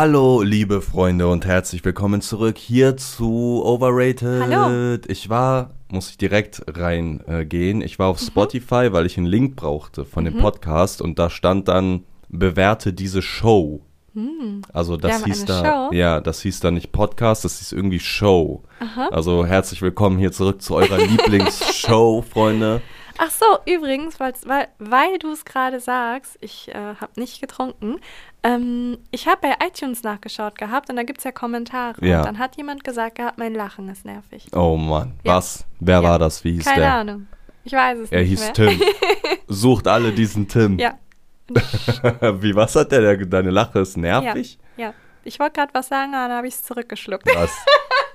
[0.00, 4.42] Hallo, liebe Freunde und herzlich willkommen zurück hier zu Overrated.
[4.42, 4.98] Hallo.
[5.08, 8.26] Ich war, muss ich direkt reingehen, äh, ich war auf Mhm.
[8.26, 13.22] Spotify, weil ich einen Link brauchte von dem Podcast und da stand dann, bewerte diese
[13.22, 13.80] Show.
[14.70, 15.24] Also das Mhm.
[15.24, 15.94] hieß da, Show?
[15.94, 18.64] ja, das hieß da nicht Podcast, das hieß irgendwie Show.
[19.10, 22.82] Also herzlich willkommen hier zurück zu eurer Lieblingsshow, Freunde.
[23.18, 24.34] Ach so, übrigens, weil,
[24.78, 28.00] weil du es gerade sagst, ich äh, habe nicht getrunken.
[28.42, 32.04] Ähm, ich habe bei iTunes nachgeschaut gehabt und da gibt es ja Kommentare.
[32.04, 32.18] Ja.
[32.20, 34.46] Und dann hat jemand gesagt gehabt, mein Lachen ist nervig.
[34.54, 35.36] Oh Mann, Ja.
[35.36, 35.64] was?
[35.80, 36.02] Wer Ja.
[36.02, 36.44] war das?
[36.44, 36.94] Wie hieß Keine der?
[36.94, 37.26] Ahnung.
[37.64, 38.52] Ich weiß es Er nicht hieß mehr.
[38.52, 38.80] Tim.
[39.48, 40.78] Sucht alle diesen Tim.
[40.78, 40.94] Ja.
[42.40, 43.16] Wie, was hat der?
[43.26, 44.58] deine Lache ist nervig?
[44.76, 44.92] Ja.
[45.24, 47.26] Ich wollte gerade was sagen, aber dann habe ich es zurückgeschluckt.
[47.34, 47.50] Was?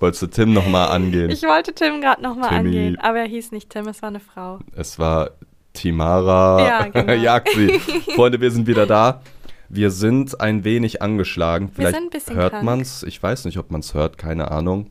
[0.00, 1.30] Wolltest du Tim nochmal angehen?
[1.30, 4.58] Ich wollte Tim gerade nochmal angehen, aber er hieß nicht Tim, es war eine Frau.
[4.74, 5.30] es war
[5.72, 6.66] Timara.
[6.66, 7.12] Ja, genau.
[7.12, 7.78] Jagt sie.
[8.14, 9.22] Freunde, wir sind wieder da.
[9.68, 11.70] Wir sind ein wenig angeschlagen.
[11.74, 12.64] Vielleicht sind ein bisschen hört krank.
[12.64, 13.02] man's.
[13.02, 14.16] Ich weiß nicht, ob man's hört.
[14.18, 14.90] Keine Ahnung.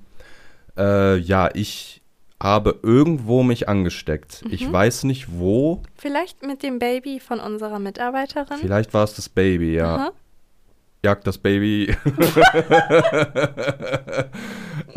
[0.78, 2.02] Äh, ja, ich
[2.42, 4.45] habe irgendwo mich angesteckt.
[4.45, 4.54] Mhm.
[4.54, 5.81] Ich weiß nicht wo.
[5.95, 8.59] Vielleicht mit dem Baby von unserer Mitarbeiterin.
[8.59, 9.95] Vielleicht war es das Baby, ja.
[9.95, 10.11] Aha.
[11.04, 11.95] Jagt das Baby.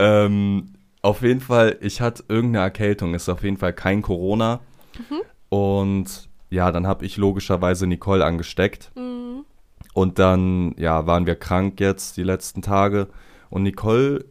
[0.00, 4.60] ähm, auf jeden Fall, ich hatte irgendeine Erkältung, ist auf jeden Fall kein Corona.
[5.48, 8.90] Und ja, dann habe ich logischerweise Nicole angesteckt.
[8.96, 9.44] Mhm.
[9.94, 13.08] Und dann, ja, waren wir krank jetzt die letzten Tage.
[13.48, 14.24] Und Nicole,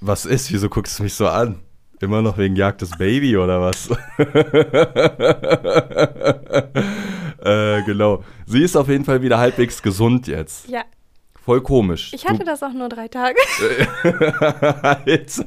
[0.00, 0.52] was ist?
[0.52, 1.60] Wieso guckst du mich so an?
[2.00, 3.90] Immer noch wegen Jagd das Baby oder was?
[7.44, 8.24] äh, genau.
[8.46, 10.68] Sie ist auf jeden Fall wieder halbwegs gesund jetzt.
[10.68, 10.84] Ja,
[11.44, 12.12] Voll komisch.
[12.14, 13.38] ich hatte das auch nur drei Tage.
[14.82, 15.46] Alter.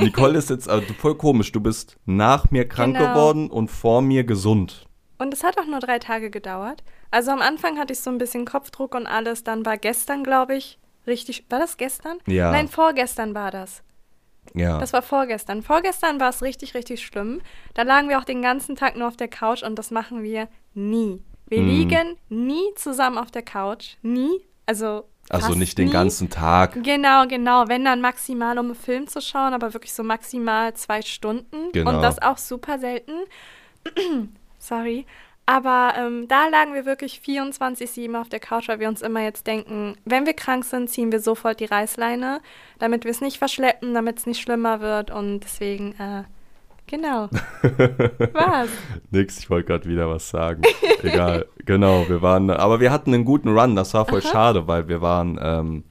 [0.00, 1.52] Nicole ist jetzt also voll komisch.
[1.52, 3.08] Du bist nach mir krank Genau.
[3.14, 4.86] geworden und vor mir gesund.
[5.18, 6.82] Und es hat auch nur drei Tage gedauert.
[7.10, 9.44] Also am Anfang hatte ich so ein bisschen Kopfdruck und alles.
[9.44, 11.44] Dann war gestern, glaube ich, richtig.
[11.50, 12.18] War das gestern?
[12.26, 12.50] Ja.
[12.50, 13.82] Nein, vorgestern war das.
[14.54, 14.78] Ja.
[14.78, 15.62] Das war vorgestern.
[15.62, 17.40] Vorgestern war es richtig, richtig schlimm.
[17.74, 20.48] Da lagen wir auch den ganzen Tag nur auf der Couch und das machen wir
[20.74, 21.22] nie.
[21.50, 21.68] Wir Mhm.
[21.68, 23.96] liegen nie zusammen auf der Couch.
[24.02, 24.40] Nie.
[24.66, 25.04] Also.
[25.28, 25.92] also nicht den nie.
[25.92, 26.82] ganzen Tag.
[26.82, 27.68] Genau, genau.
[27.68, 31.70] Wenn dann maximal, um einen Film zu schauen, aber wirklich so maximal zwei Stunden.
[31.72, 31.90] Genau.
[31.90, 33.12] Und das auch super selten.
[34.58, 35.06] Sorry.
[35.46, 39.48] Aber ähm, da lagen wir wirklich 24-7 auf der Couch, weil wir uns immer jetzt
[39.48, 42.40] denken, wenn wir krank sind, ziehen wir sofort die Reißleine,
[42.78, 45.10] damit wir es nicht verschleppen, damit es nicht schlimmer wird.
[45.10, 46.22] Und deswegen, äh,
[46.90, 47.28] genau.
[48.32, 48.68] Was?
[49.10, 50.62] Nix, ich wollte gerade wieder was sagen.
[51.02, 54.88] Egal, genau, wir waren, aber wir hatten einen guten Run, das war voll schade, weil
[54.88, 55.84] wir waren, ähm,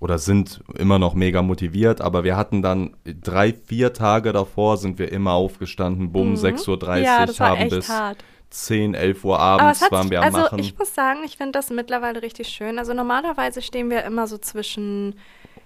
[0.00, 4.98] oder sind immer noch mega motiviert, aber wir hatten dann drei, vier Tage davor sind
[4.98, 7.04] wir immer aufgestanden, bumm, 6.30 Uhr, Mhm.
[7.04, 8.18] ja, das war haben echt bis hart.
[8.50, 10.58] 10, 11 Uhr abends waren wir am also Machen.
[10.58, 12.78] ich muss sagen, ich finde das mittlerweile richtig schön.
[12.78, 15.14] Also normalerweise stehen wir immer so zwischen,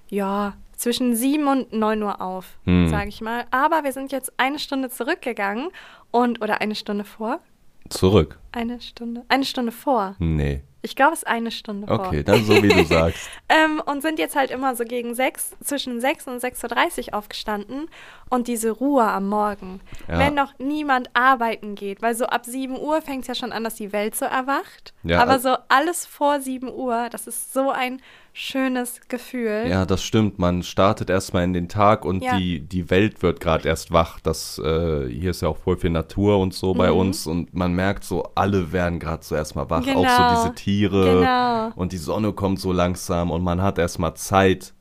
[0.09, 2.89] ja, zwischen 7 und 9 Uhr auf, Hm.
[2.89, 3.45] sage ich mal.
[3.51, 5.69] Aber wir sind jetzt eine Stunde zurückgegangen
[6.11, 7.41] und, oder eine Stunde vor?
[7.89, 8.39] Zurück.
[8.53, 10.17] Eine Stunde, eine Stunde vor.
[10.19, 10.63] Nee.
[10.87, 12.07] Ich glaube, es ist eine Stunde vor.
[12.07, 13.29] Okay, dann so wie du sagst.
[13.49, 17.89] Ähm, und sind jetzt halt immer so gegen sechs, zwischen 6 und 6.30 Uhr aufgestanden.
[18.31, 20.19] Und diese Ruhe am Morgen, Ja.
[20.19, 23.63] wenn noch niemand arbeiten geht, weil so ab 7 Uhr fängt es ja schon an,
[23.65, 24.95] dass die Welt so erwacht.
[25.05, 28.01] Ja, Aber so alles vor 7 Uhr, das ist so ein
[28.33, 29.65] schönes Gefühl.
[29.69, 30.39] Ja, das stimmt.
[30.39, 32.37] Man startet erstmal in den Tag und Ja.
[32.37, 34.21] die, die Welt wird gerade erst wach.
[34.21, 36.79] Das, äh, hier ist ja auch voll viel Natur und so Mhm.
[36.79, 39.81] bei uns und man merkt so, alle werden gerade so erstmal wach.
[39.81, 40.03] Auch Genau.
[40.03, 41.73] so diese Tiere Genau.
[41.77, 44.73] und die Sonne kommt so langsam und man hat erstmal Zeit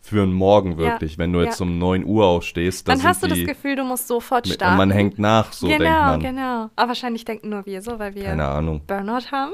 [0.00, 0.78] für einen Morgen Ja.
[0.78, 1.18] wirklich.
[1.18, 1.66] Wenn du jetzt Ja.
[1.66, 4.72] um 9 Uhr aufstehst, dann hast du das Gefühl, du musst sofort starten.
[4.72, 6.20] und man hängt nach, so genau, denkt man.
[6.20, 6.70] genau.
[6.76, 8.80] Aber wahrscheinlich denken nur wir so, weil wir Keine Ahnung.
[8.86, 9.52] Burnout haben.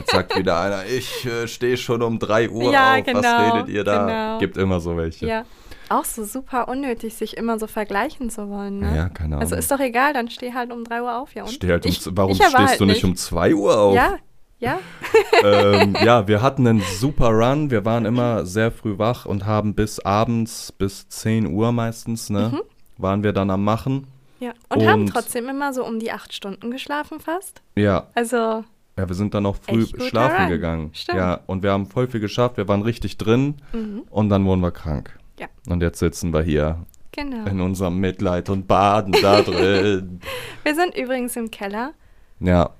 [0.00, 2.98] Jetzt sagt wieder einer, ich äh, stehe schon um 3 Uhr Ja, auf.
[2.98, 4.06] Was genau, redet ihr da?
[4.06, 4.38] genau.
[4.38, 5.26] Gibt immer so welche.
[5.26, 5.44] ja.
[5.88, 8.78] Auch so super unnötig, sich immer so vergleichen zu wollen.
[8.78, 8.94] Ne?
[8.96, 9.40] Ja, keine Ahnung.
[9.40, 11.42] Also ist doch egal, dann steh halt um 3 Uhr auf, ja.
[11.42, 11.50] Und?
[11.50, 13.94] Steh halt um, Ich- warum ich stehst halt du nicht um 2 Uhr auf?
[13.96, 14.14] Ja,
[14.60, 14.78] ja.
[15.44, 17.70] ähm, ja, wir hatten einen super Run.
[17.70, 22.50] Wir waren immer sehr früh wach und haben bis abends, bis 10 Uhr meistens, ne,
[22.52, 22.60] Mhm.
[22.98, 24.06] waren wir dann am Machen.
[24.38, 24.52] Ja.
[24.68, 27.60] Und, haben Und- trotzdem immer so um die acht Stunden geschlafen fast.
[27.76, 28.36] Ja, Also,
[28.96, 30.48] ja, wir sind dann noch früh schlafen Run.
[30.48, 30.90] gegangen.
[30.94, 31.18] Stimmt.
[31.18, 32.56] Ja, und wir haben voll viel geschafft.
[32.56, 34.02] Wir waren richtig drin mhm.
[34.10, 35.18] und dann wurden wir krank.
[35.38, 35.46] Ja.
[35.68, 37.46] Und jetzt sitzen wir hier genau.
[37.46, 40.20] in unserem Mitleid und baden da drin.
[40.62, 41.92] Wir sind übrigens im Keller,
[42.40, 42.70] Ja,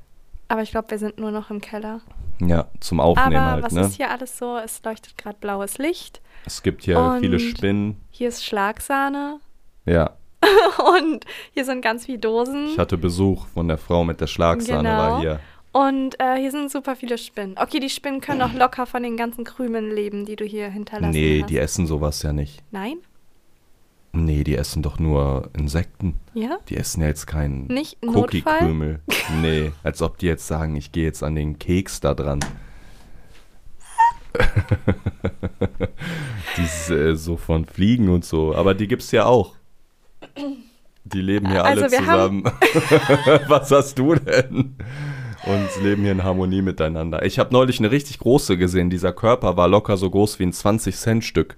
[0.51, 2.01] aber ich glaube, wir sind nur noch im Keller.
[2.41, 3.83] ja, zum Aufnehmen aber halt, was ne?
[3.83, 4.57] ist hier alles so?
[4.57, 6.21] Es leuchtet gerade blaues Licht.
[6.47, 8.01] Es gibt hier viele Spinnen.
[8.11, 9.41] Hier ist Schlagsahne.
[9.87, 10.17] Ja,
[10.97, 12.67] Und hier sind ganz viele Dosen.
[12.69, 14.99] ich hatte Besuch von der Frau mit der Schlagsahne, Genau.
[14.99, 15.41] war hier.
[15.73, 17.57] Und äh, hier sind super viele Spinnen.
[17.59, 21.13] Okay, die Spinnen können auch locker von den ganzen Krümeln leben, die du hier hinterlassen
[21.13, 21.51] Nee, hast.
[21.51, 22.63] die essen sowas ja nicht.
[22.71, 22.97] Nein?
[24.13, 26.19] Nee, die essen doch nur Insekten.
[26.35, 26.59] Ja?
[26.69, 28.25] Die essen ja jetzt keinen Nicht im Notfall?
[28.25, 29.01] Cookie-Krümel.
[29.41, 32.41] Nee, als ob die jetzt sagen, ich gehe jetzt an den Keks da dran.
[36.57, 38.55] Dieses äh, so von Fliegen und so.
[38.55, 39.55] Aber die gibt's ja auch.
[41.05, 42.45] Die leben hier alle Also wir zusammen.
[43.49, 44.77] Was hast du denn?
[45.47, 47.25] Und leben hier in Harmonie miteinander.
[47.25, 48.91] Ich habe neulich eine richtig große gesehen.
[48.91, 51.57] Dieser Körper war locker so groß wie ein 20-Cent-Stück.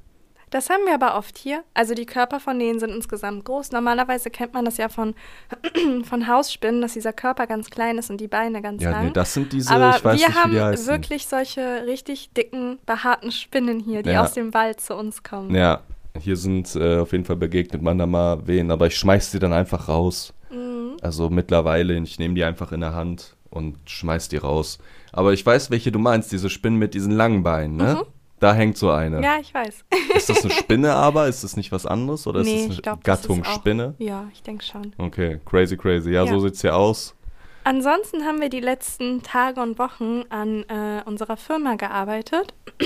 [0.52, 1.64] Das haben wir aber oft hier.
[1.74, 3.72] Also die Körper von denen sind insgesamt groß.
[3.72, 5.14] Normalerweise kennt man das ja von,
[6.04, 9.06] von Hausspinnen, dass dieser Körper ganz klein ist und die Beine ganz Ja, lang.
[9.06, 10.86] nee, das sind diese, aber ich weiß wir nicht, wie haben die heißen.
[10.86, 14.22] wirklich solche richtig dicken, behaarten Spinnen hier, die Ja.
[14.22, 15.54] aus dem Wald zu uns kommen.
[15.54, 15.80] Ja,
[16.20, 19.38] hier sind äh, auf jeden Fall begegnet man da mal wen, aber ich schmeiß die
[19.38, 20.34] dann einfach raus.
[20.50, 20.98] Mhm.
[21.00, 24.78] Also mittlerweile, ich nehme die einfach in der Hand und schmeiß die raus.
[25.12, 28.02] Aber ich weiß, welche du meinst, diese Spinnen mit diesen langen Beinen, ne?
[28.42, 29.22] Da hängt so eine.
[29.22, 29.84] Ja, ich weiß.
[30.16, 31.28] Ist das eine Spinne aber?
[31.28, 32.26] Ist das nicht was anderes?
[32.26, 33.94] Oder nee, ist das eine das Gattung auch, Spinne?
[33.98, 34.92] Ja, ich denke schon.
[34.98, 36.10] Okay, crazy, crazy.
[36.10, 36.32] Ja, Ja.
[36.32, 37.14] so sieht's hier aus.
[37.62, 42.52] Ansonsten haben wir die letzten Tage und Wochen an äh, unserer Firma gearbeitet.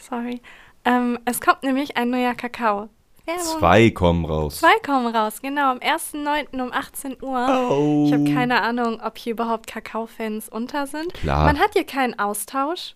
[0.00, 0.40] Sorry.
[0.86, 2.88] Ähm, es kommt nämlich ein neuer Kakao.
[3.26, 3.44] Werbung.
[3.58, 4.60] Zwei kommen raus.
[4.60, 6.62] Zwei kommen raus, genau, am 1.9.
[6.62, 7.68] um 18 Uhr.
[7.70, 8.04] Oh.
[8.06, 11.12] Ich habe keine Ahnung, ob hier überhaupt Kakao-Fans unter sind.
[11.12, 11.44] Klar.
[11.44, 12.94] Man hat hier keinen Austausch.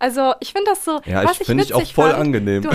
[0.00, 1.00] Also, ich finde das so.
[1.04, 2.62] Ja, was ich finde ich auch voll fand, angenehm.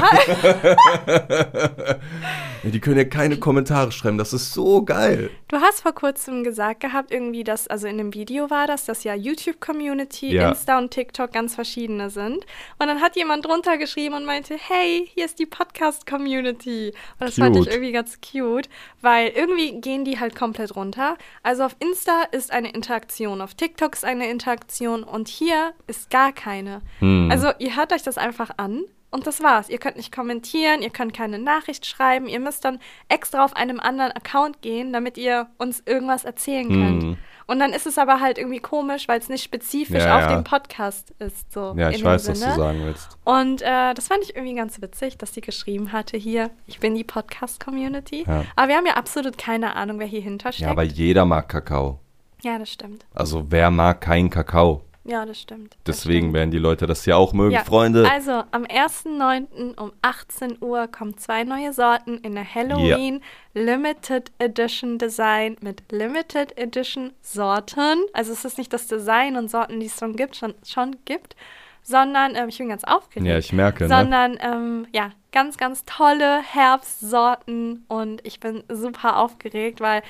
[2.64, 4.18] Ja, die können ja keine Kommentare schreiben.
[4.18, 5.30] Das ist so geil.
[5.50, 9.04] du hast vor kurzem gesagt gehabt, irgendwie, dass, also in dem Video war das, dass
[9.04, 10.50] ja YouTube-Community, Ja.
[10.50, 12.46] Insta und TikTok ganz verschiedene sind.
[12.80, 16.94] Und dann hat jemand drunter geschrieben und meinte, hey, hier ist die Podcast-Community.
[17.20, 17.74] Und das fand ich Cute.
[17.74, 18.70] irgendwie ganz cute,
[19.02, 21.18] weil irgendwie gehen die halt komplett runter.
[21.44, 26.32] Also auf Insta ist eine Interaktion, auf TikTok ist eine Interaktion und hier ist gar
[26.32, 26.82] keine.
[27.00, 27.13] Hm.
[27.32, 29.70] Also ihr hört euch das einfach an und das war's.
[29.70, 32.80] Ihr könnt nicht kommentieren, ihr könnt keine Nachricht schreiben, ihr müsst dann
[33.10, 37.04] extra auf einem anderen Account gehen, damit ihr uns irgendwas erzählen könnt.
[37.04, 37.18] Hm.
[37.46, 40.36] Und dann ist es aber halt irgendwie komisch, weil es nicht spezifisch Ja, auf ja.
[40.36, 41.52] dem Podcast ist.
[41.52, 42.52] So Ja, ich weiß, was Sinne.
[42.54, 43.18] du sagen willst.
[43.26, 46.96] Und äh, das fand ich irgendwie ganz witzig, dass sie geschrieben hatte hier, ich bin
[46.96, 48.24] die Podcast-Community.
[48.26, 48.46] Ja.
[48.56, 50.66] Aber wir haben ja absolut keine Ahnung, wer hier hintersteckt.
[50.66, 52.00] Ja, aber jeder mag Kakao.
[52.44, 53.06] ja, das stimmt.
[53.14, 54.82] Also wer mag keinen Kakao?
[55.06, 55.76] Ja, das stimmt.
[55.84, 56.34] Das Deswegen stimmt.
[56.34, 58.10] werden die Leute das ja auch mögen, Ja, Freunde.
[58.10, 59.78] Also am 1.9.
[59.78, 63.22] um 18 Uhr kommen zwei neue Sorten in der Halloween
[63.54, 68.06] Limited Edition Design mit Limited Edition Sorten.
[68.14, 71.36] Also es ist nicht das Design und Sorten, die es schon gibt, schon, schon gibt,
[71.82, 73.28] sondern ähm, ich bin ganz aufgeregt.
[73.28, 73.90] ja, ich merke, ne?
[73.90, 80.06] sondern ähm, ja, ganz, ganz tolle Herbstsorten und ich bin super aufgeregt, weil ja,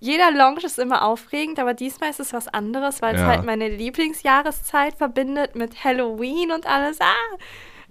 [0.00, 3.26] jeder Launch ist immer aufregend, aber diesmal ist es was anderes, weil es Ja.
[3.26, 7.00] halt meine Lieblingsjahreszeit verbindet mit Halloween und alles.
[7.00, 7.36] Ah,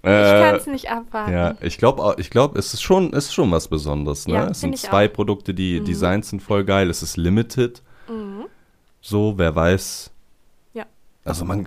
[0.02, 1.32] ich Äh, kann es nicht abwarten.
[1.32, 4.26] Ja, ich glaube, ich glaub, es ist schon, es ist schon was Besonderes.
[4.28, 4.34] Ne?
[4.34, 5.12] Ja, es sind zwei auch.
[5.12, 6.88] Produkte, die Designs sind voll geil.
[6.88, 7.82] Es ist limited.
[8.08, 8.44] Mhm.
[9.00, 10.10] So, wer weiß.
[10.74, 10.86] Ja.
[11.24, 11.66] Also man,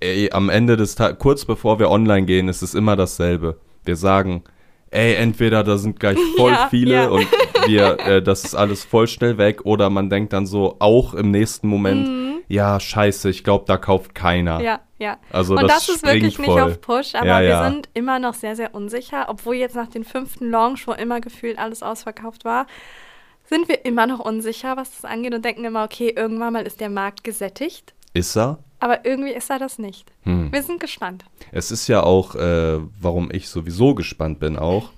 [0.00, 3.60] ey, am Ende des Tages, kurz bevor wir online gehen, ist es immer dasselbe.
[3.84, 4.42] Wir sagen,
[4.90, 7.26] ey, entweder da sind gleich voll Ja, viele und
[7.66, 11.30] wir, äh, das ist alles voll schnell weg, oder man denkt dann so auch im
[11.30, 12.08] nächsten Moment,
[12.48, 14.58] ja, scheiße, ich glaube, da kauft keiner.
[14.58, 14.64] Mhm.
[14.64, 15.18] Ja, ja.
[15.30, 16.60] Also und das das, ist wirklich nicht voll.
[16.60, 17.70] auf Push, aber Ja, wir ja.
[17.70, 19.26] sind immer noch sehr, sehr unsicher.
[19.28, 22.66] Obwohl jetzt nach dem fünften Launch, wo immer gefühlt alles ausverkauft war,
[23.48, 26.80] sind wir immer noch unsicher, was das angeht und denken immer, okay, irgendwann mal ist
[26.80, 27.94] der Markt gesättigt.
[28.12, 28.58] Ist er?
[28.78, 30.12] Aber irgendwie ist er das nicht.
[30.24, 30.52] Hm.
[30.52, 31.24] Wir sind gespannt.
[31.52, 34.90] Es ist ja auch, äh, warum ich sowieso gespannt bin auch.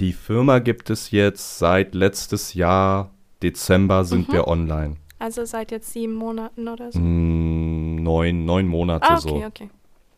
[0.00, 3.10] Die Firma gibt es jetzt seit letztes Jahr
[3.42, 4.32] Dezember sind Mhm.
[4.32, 4.96] wir online.
[5.18, 6.98] Also seit jetzt sieben Monaten oder so.
[6.98, 9.44] Mm, neun, neun Monate ah, okay, so.
[9.46, 9.70] okay.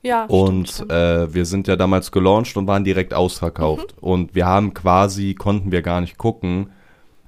[0.02, 0.92] Ja, Und stimmt, stimmt.
[0.92, 3.94] Äh, wir sind ja damals gelauncht und waren direkt ausverkauft.
[3.96, 4.08] Mhm.
[4.08, 6.70] Und wir haben quasi, konnten wir gar nicht gucken,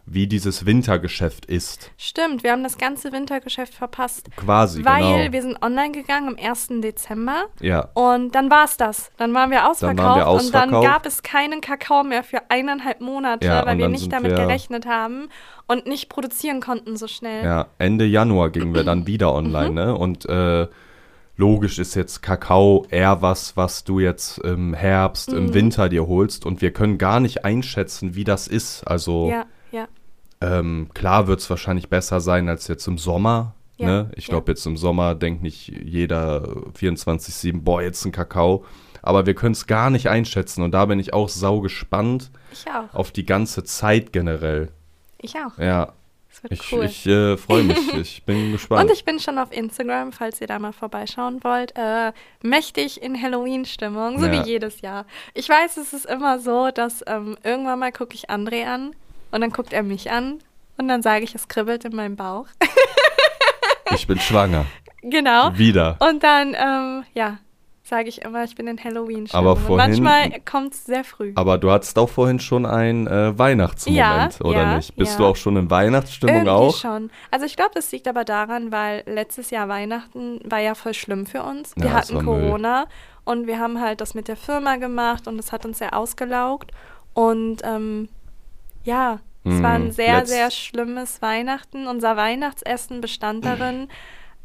[0.07, 1.91] wie dieses Wintergeschäft ist.
[1.97, 4.29] Stimmt, wir haben das ganze Wintergeschäft verpasst.
[4.37, 5.33] Quasi, weil genau.
[5.33, 6.69] wir sind online gegangen am 1.
[6.83, 9.11] Dezember ja, und dann war es das.
[9.17, 10.87] Dann waren wir ausverkauft, Dann waren wir und dann ausverkauft.
[10.89, 14.85] gab es keinen Kakao mehr für eineinhalb Monate, Ja, weil wir nicht damit wir- gerechnet
[14.87, 15.29] haben
[15.67, 17.43] und nicht produzieren konnten so schnell.
[17.45, 19.75] Ja, Ende Januar gingen wir dann wieder online, Mhm.
[19.75, 19.95] ne?
[19.97, 20.69] Und äh,
[21.37, 25.39] logisch ist jetzt Kakao eher was, was du jetzt im Herbst, Mhm.
[25.39, 26.45] im Winter dir holst.
[26.47, 28.87] Und wir können gar nicht einschätzen, wie das ist.
[28.87, 29.47] Also ja.
[30.41, 33.55] Ähm, klar wird es wahrscheinlich besser sein als jetzt im Sommer.
[33.77, 34.11] Ja, Ne?
[34.15, 34.33] Ich ja.
[34.33, 36.43] glaube, jetzt im Sommer denkt nicht jeder
[36.79, 38.65] 24-7, boah, jetzt ein Kakao.
[39.03, 40.63] Aber wir können es gar nicht einschätzen.
[40.63, 42.95] Und da bin ich auch sau gespannt Ich auch.
[42.95, 44.69] auf die ganze Zeit generell.
[45.19, 45.59] Ich auch.
[45.59, 45.93] Ja,
[46.51, 46.85] Ich, cool.
[46.85, 47.93] ich äh, freue mich.
[47.97, 48.85] Ich bin gespannt.
[48.89, 51.75] Und ich bin schon auf Instagram, falls ihr da mal vorbeischauen wollt.
[51.77, 52.13] Äh,
[52.43, 54.33] mächtig in Halloween-Stimmung, so Ja.
[54.45, 55.05] wie jedes Jahr.
[55.35, 58.95] Ich weiß, es ist immer so, dass ähm, irgendwann mal gucke ich André an
[59.35, 60.39] und dann guckt er mich an
[60.79, 62.47] und dann sage ich, es kribbelt in meinem Bauch.
[63.95, 64.65] ich bin schwanger.
[65.03, 65.51] genau.
[65.57, 65.97] Wieder.
[66.01, 67.39] Und dann, ähm, ja,
[67.83, 69.47] sage ich immer, ich bin in Halloween-Stimmung.
[69.47, 71.33] Aber Und vorhin- manchmal kommt es sehr früh.
[71.35, 73.99] Aber du hattest auch vorhin schon einen äh, Weihnachtsmoment,
[74.39, 74.97] Ja, oder ja, nicht?
[74.97, 75.19] Bist ja.
[75.19, 76.77] du auch schon in Weihnachtsstimmung Irgendwie auch?
[76.77, 77.11] schon.
[77.31, 81.27] Also ich glaube, das liegt aber daran, weil letztes Jahr Weihnachten war ja voll schlimm
[81.27, 81.73] für uns.
[81.77, 82.41] Wir hatten war Müll.
[82.47, 82.87] Corona
[83.25, 86.71] und wir haben halt das mit der Firma gemacht und es hat uns sehr ausgelaugt.
[87.13, 88.09] Und ähm,
[88.85, 91.87] ja, es war ein sehr, letzt- sehr schlimmes Weihnachten.
[91.87, 93.89] Unser Weihnachtsessen bestand darin,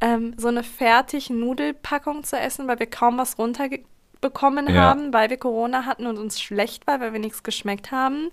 [0.01, 4.81] ähm, so eine fertig Nudelpackung zu essen, weil wir kaum was runterbekommen Ja.
[4.81, 8.29] haben, weil wir Corona hatten und uns schlecht war, weil wir nichts geschmeckt haben.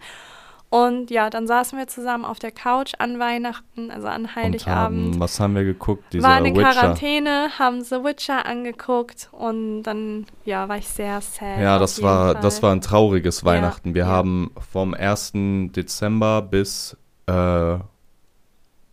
[0.69, 5.15] Und ja, dann saßen wir zusammen auf der Couch an Weihnachten, also an Heiligabend.
[5.15, 6.13] haben, was haben wir geguckt?
[6.13, 6.73] Dieser waren in Witcher.
[6.73, 11.61] Quarantäne, haben The Witcher angeguckt und dann, ja, war ich sehr sad.
[11.61, 12.43] Ja, das war, Fall.
[12.43, 13.95] das war ein trauriges Ja, Weihnachten.
[13.95, 14.09] Wir ja.
[14.09, 15.33] haben vom 1.
[15.73, 16.97] Dezember bis,
[17.27, 17.79] äh,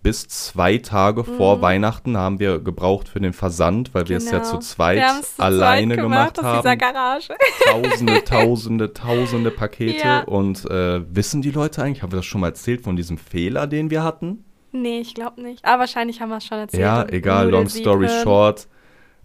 [0.03, 1.61] bis zwei Tage vor Mhm.
[1.61, 4.51] Weihnachten haben wir gebraucht für den Versand, weil wir es ja Genau.
[4.51, 6.77] zu zweit zu alleine zweit gemacht, aus dieser haben.
[6.77, 7.33] Garage.
[7.65, 10.05] Tausende, tausende, tausende Pakete.
[10.05, 10.19] Ja.
[10.23, 13.65] Und äh, wissen die Leute eigentlich, haben wir das schon mal erzählt von diesem Fehler,
[13.65, 14.43] den wir hatten?
[14.73, 15.63] Nee, ich glaube nicht.
[15.63, 16.81] Aber wahrscheinlich haben wir es schon erzählt.
[16.81, 18.23] Ja, egal, long story hören.
[18.23, 18.67] short.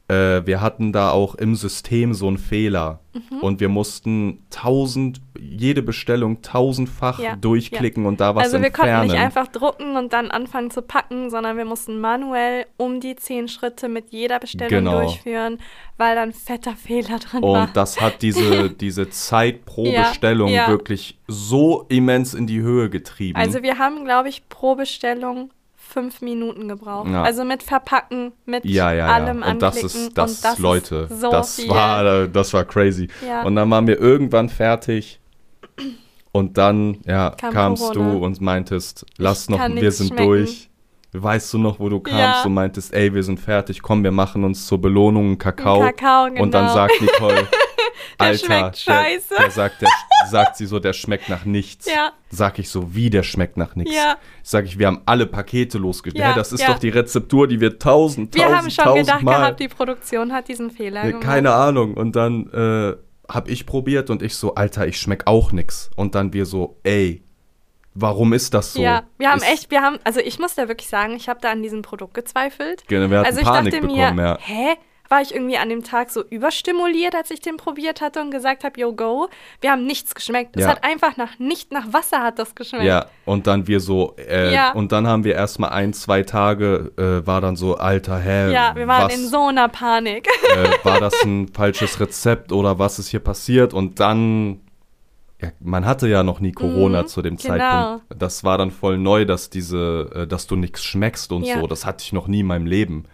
[0.08, 3.00] Äh, wir hatten da auch im System so einen Fehler.
[3.12, 3.40] Mhm.
[3.40, 8.92] Und wir mussten tausend, jede Bestellung tausendfach Ja, durchklicken und da was Also wir entfernen.
[9.00, 13.16] konnten nicht einfach drucken und dann anfangen zu packen, sondern wir mussten manuell um die
[13.16, 15.00] zehn Schritte mit jeder Bestellung Genau.
[15.02, 15.58] durchführen,
[15.98, 17.64] weil dann fetter Fehler drin war.
[17.64, 20.68] und das hat diese, diese Zeit pro Ja, Bestellung ja.
[20.68, 23.38] wirklich so immens in die Höhe getrieben.
[23.38, 25.50] Also wir haben, glaube ich, pro Bestellung
[25.88, 27.08] fünf Minuten gebraucht.
[27.10, 27.22] Ja.
[27.22, 29.50] Also mit Verpacken, mit ja, ja, allem ja.
[29.50, 31.70] Und das ist, das, und das Leute, ist so das viel.
[31.70, 33.08] war, das war crazy.
[33.26, 33.42] Ja.
[33.44, 35.18] Und dann waren wir irgendwann fertig.
[36.32, 38.12] Und dann, ja, Kam kamst Corona.
[38.12, 40.24] du und meintest, lass noch, wir sind schmecken.
[40.26, 40.70] durch.
[41.12, 44.44] Weißt du noch, wo du kamst und meintest, ey, wir sind fertig, komm, wir machen
[44.44, 45.80] uns zur Belohnung einen Kakao.
[45.80, 46.42] Kakao, genau.
[46.42, 47.48] Und dann sagt Nicole,
[48.18, 49.28] Alter, schmeckt scheiße.
[49.30, 49.88] Der, der sagt, der,
[50.28, 51.86] sagt sie so, der schmeckt nach nichts.
[51.86, 52.12] Ja.
[52.30, 53.94] Sag ich so, wie der schmeckt nach nichts.
[53.94, 54.16] Ja.
[54.42, 56.18] Sag ich, wir haben alle Pakete losgeschickt.
[56.18, 56.68] Ja, das ist ja.
[56.68, 59.38] doch die Rezeptur, die wir tausend, wir tausend, haben schon gedacht Mal.
[59.38, 61.26] gehabt, die Produktion hat diesen Fehler Nee, gemacht.
[61.26, 61.94] Keine Ahnung.
[61.94, 62.96] Und dann äh,
[63.28, 65.90] hab ich probiert und ich so, Alter, ich schmeck auch nix.
[65.96, 67.22] Und dann wir so, ey,
[67.94, 68.82] warum ist das so?
[68.82, 71.40] Ja, wir haben ist, echt, wir haben, also ich muss da wirklich sagen, ich habe
[71.40, 72.84] da an diesem Produkt gezweifelt.
[72.88, 74.38] Genau, wir hatten also ich Panik dachte bekommen, mir, ja.
[74.40, 74.76] hä?
[75.10, 78.62] War ich irgendwie an dem Tag so überstimuliert, als ich den probiert hatte und gesagt
[78.64, 79.28] habe, yo, go.
[79.62, 80.56] Wir haben nichts geschmeckt.
[80.56, 80.68] Es Ja.
[80.70, 82.84] hat einfach nach nicht nach Wasser hat das geschmeckt.
[82.84, 84.72] Ja, und dann wir so, äh, Ja.
[84.72, 88.74] und dann haben wir erstmal ein, zwei Tage, äh, war dann so, Alter, hä, Ja,
[88.76, 90.28] wir waren was, in so einer Panik.
[90.54, 93.72] äh, war das ein falsches Rezept oder was ist hier passiert?
[93.72, 94.60] Und dann,
[95.40, 97.48] ja, man hatte ja noch nie Corona Mhm, zu dem genau.
[97.56, 98.04] Zeitpunkt.
[98.22, 101.60] Das war dann voll neu, dass diese, äh, dass du nichts schmeckst und Ja.
[101.60, 101.66] so.
[101.66, 103.04] Das hatte ich noch nie in meinem Leben.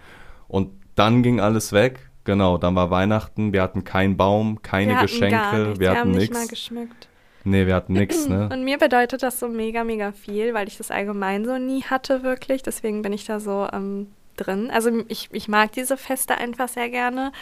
[0.48, 2.10] Und dann ging alles weg.
[2.24, 5.80] Genau, dann war Weihnachten, wir hatten keinen Baum, keine wir hatten Geschenke, gar nichts.
[5.80, 6.50] wir haben hatten nicht mal nichts.
[6.50, 7.08] geschmückt.
[7.44, 8.48] Nee, wir hatten nichts, ne?
[8.52, 12.22] Und mir bedeutet das so mega, mega viel, weil ich das allgemein so nie hatte,
[12.22, 12.62] wirklich.
[12.62, 14.70] Deswegen bin ich da so ähm, drin.
[14.70, 17.32] Also ich, ich mag diese Feste einfach sehr gerne.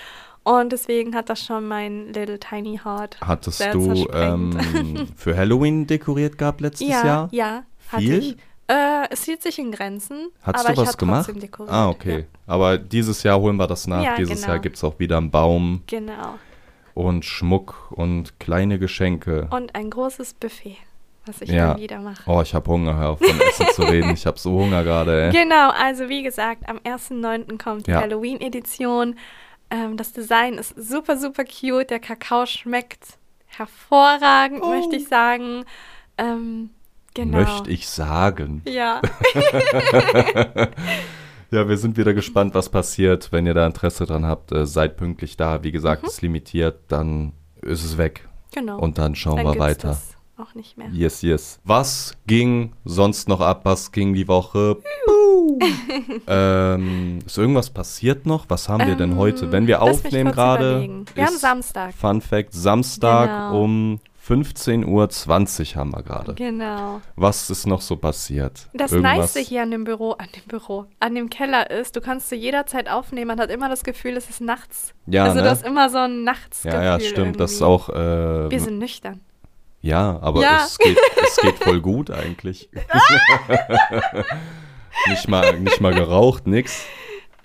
[0.45, 3.19] Und deswegen hat das schon mein Little Tiny Heart.
[3.21, 7.29] Hattest sehr du ähm, für Halloween dekoriert gehabt letztes ja, Jahr?
[7.31, 8.19] ja, hatte Viel?
[8.19, 8.37] ich.
[8.73, 10.31] Äh, es hielt sich in Grenzen.
[10.43, 11.31] Hast aber du was gemacht?
[11.69, 12.25] Ah, okay.
[12.47, 14.03] Aber dieses Jahr holen wir das nach.
[14.03, 14.53] Ja, dieses genau.
[14.55, 16.35] Jahr gibt es auch wieder einen Baum Ja, genau.
[16.95, 19.47] und Schmuck und kleine Geschenke.
[19.51, 20.79] Und ein großes Buffet,
[21.27, 21.73] was ich Ja.
[21.75, 22.23] dann wieder mache.
[22.31, 24.11] Oh, ich habe Hunger, hör auf von Essen zu reden.
[24.11, 25.29] Ich habe so Hunger gerade.
[25.33, 27.59] Genau, also wie gesagt, am 1.9.
[27.63, 28.01] kommt die Ja.
[28.01, 29.17] Halloween-Edition.
[29.71, 31.91] Ähm, das Design ist super, super cute.
[31.91, 34.69] Der Kakao schmeckt hervorragend, Oh.
[34.69, 35.65] möchte ich sagen.
[36.17, 36.71] Ähm,
[37.15, 37.39] genau.
[37.39, 38.63] Möchte ich sagen.
[38.67, 39.01] Ja,
[41.51, 43.31] Ja, wir sind wieder gespannt, was passiert.
[43.31, 45.63] Wenn ihr da Interesse dran habt, äh, seid pünktlich da.
[45.63, 48.27] Wie gesagt, ist limitiert, dann ist es weg.
[48.55, 48.79] genau.
[48.79, 49.89] Und dann schauen dann wir weiter.
[49.89, 50.89] Das auch nicht mehr.
[50.93, 51.61] Yes, yes.
[51.63, 53.61] Was ging sonst noch ab?
[53.65, 54.79] Was ging die Woche?
[56.27, 58.47] ähm, ist irgendwas passiert noch?
[58.49, 59.53] Was haben wir denn Ähm, heute?
[59.53, 61.05] Wenn wir aufnehmen gerade.
[61.15, 61.93] Wir haben Samstag.
[61.93, 63.63] Fun Fact: Samstag Genau.
[63.63, 66.35] um 15.20 Uhr haben wir gerade.
[66.35, 67.01] Genau.
[67.17, 68.69] Was ist noch so passiert?
[68.73, 69.35] Das Irgendwas?
[69.35, 72.37] Nice hier an dem Büro, an dem Büro, an dem Keller ist, du kannst zu
[72.37, 73.29] jeder Zeit aufnehmen.
[73.29, 74.95] Man hat immer das Gefühl, es ist nachts.
[75.07, 75.43] Ja, also ne?
[75.43, 76.81] du hast immer so ein Nachtsgefühl.
[76.81, 77.41] Ja, ja, stimmt.
[77.41, 77.85] Das ist irgendwie.
[77.85, 77.89] auch.
[77.89, 79.21] Äh, Wir sind nüchtern.
[79.81, 80.65] ja, aber Ja.
[80.67, 82.69] Es, geht, es geht voll gut eigentlich.
[85.09, 86.85] Nicht mal, nicht mal geraucht, nix.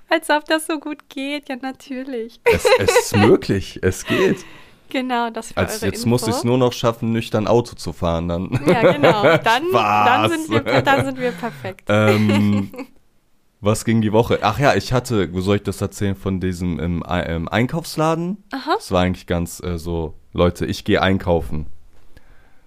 [0.09, 2.39] Als ob das so gut geht, ja natürlich.
[2.43, 4.45] Es, es ist möglich, es geht.
[4.89, 8.27] Genau, das war Als, jetzt muss ich es nur noch schaffen, nüchtern Auto zu fahren.
[8.27, 8.59] Dann.
[8.65, 9.23] Ja, genau.
[9.43, 11.85] Dann, dann, sind, wir, dann sind wir perfekt.
[11.87, 12.71] ähm,
[13.61, 14.39] was ging die Woche?
[14.41, 18.43] Ach ja, ich hatte, wo soll ich das erzählen, von diesem im, im Einkaufsladen?
[18.51, 18.75] Aha.
[18.75, 21.67] Das war eigentlich ganz äh, so, Leute, ich gehe einkaufen.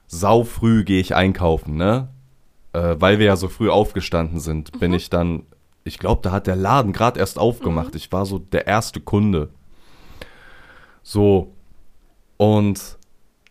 [0.07, 2.09] Sau früh gehe ich einkaufen, ne?
[2.73, 5.45] Äh, weil wir ja so früh aufgestanden sind, bin ich dann,
[5.85, 7.95] ich glaube, da hat der Laden gerade erst aufgemacht.
[7.95, 9.51] Ich war so der erste Kunde.
[11.03, 11.53] So.
[12.41, 12.97] Und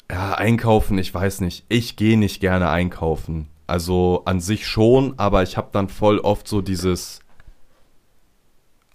[0.09, 1.63] ja, einkaufen, ich weiß nicht.
[1.69, 3.47] Ich gehe nicht gerne einkaufen.
[3.67, 7.19] Also an sich schon, aber ich habe dann voll oft so dieses,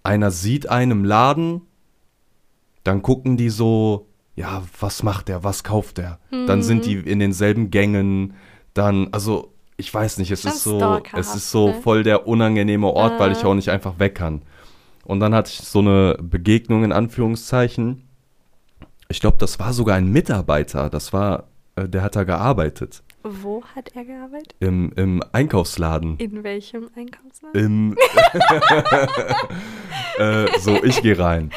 [0.03, 1.61] einer sieht einen im Laden,
[2.83, 6.19] dann gucken die so, ja, was macht der, was kauft der?
[6.29, 8.33] Dann sind die in denselben Gängen,
[8.73, 11.81] dann, also ich weiß nicht, es Schon ist so, es ist so ne?
[11.81, 14.41] voll der unangenehme Ort, weil ich auch nicht einfach weg kann.
[15.05, 18.04] Und dann hatte ich so eine Begegnung in Anführungszeichen.
[19.09, 23.03] Ich glaube, das war sogar ein Mitarbeiter, das war, äh, der hat da gearbeitet.
[23.23, 24.55] Wo hat er gearbeitet?
[24.59, 26.17] Im, im Einkaufsladen.
[26.17, 27.59] In welchem Einkaufsladen?
[27.59, 27.97] Im,
[30.19, 31.51] äh, so, ich gehe rein,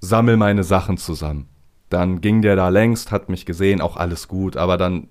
[0.00, 1.48] sammel meine Sachen zusammen.
[1.90, 5.08] Dann ging der da längst, hat mich gesehen, auch alles gut, aber dann,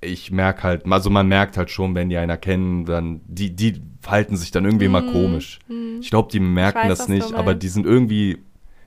[0.00, 3.82] ich merke halt, also man merkt halt schon, wenn die einer kennen, dann, die, die
[4.00, 5.58] verhalten sich dann irgendwie immer komisch.
[6.00, 8.38] Ich glaube, die merken weiß, das nicht, aber die sind irgendwie,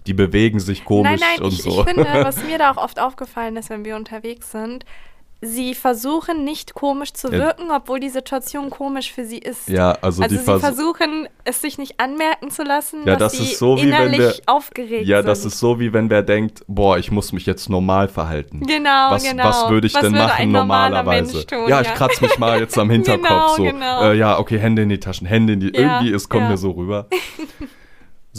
[0.08, 1.70] die bewegen sich komisch nein, nein, und ich, so.
[1.82, 4.86] ich finde, was mir da auch oft aufgefallen ist, wenn wir unterwegs sind,
[5.42, 7.38] sie versuchen nicht komisch zu Ja.
[7.40, 9.70] wirken, obwohl die Situation komisch für sie ist.
[9.70, 13.32] ja, also, Also die sie vers versuchen, es sich nicht anmerken zu lassen, Ja, dass
[13.32, 15.28] das sie ist so, wie wenn innerlich der- aufgeregt Ja, sind.
[15.28, 18.66] das ist so, wie wenn wer denkt, boah, ich muss mich jetzt normal verhalten.
[18.68, 19.46] Genau, was, genau.
[19.46, 21.46] was würde ich Was denn würde machen normalerweise?
[21.48, 21.94] Tun, ja, ich ja.
[21.94, 23.64] kratze mich mal jetzt am Hinterkopf Genau, so.
[23.64, 24.04] genau.
[24.12, 25.68] Äh, ja, okay, Hände in die Taschen, Hände in die.
[25.74, 26.50] Ja, irgendwie, es kommt ja.
[26.50, 27.08] mir so rüber.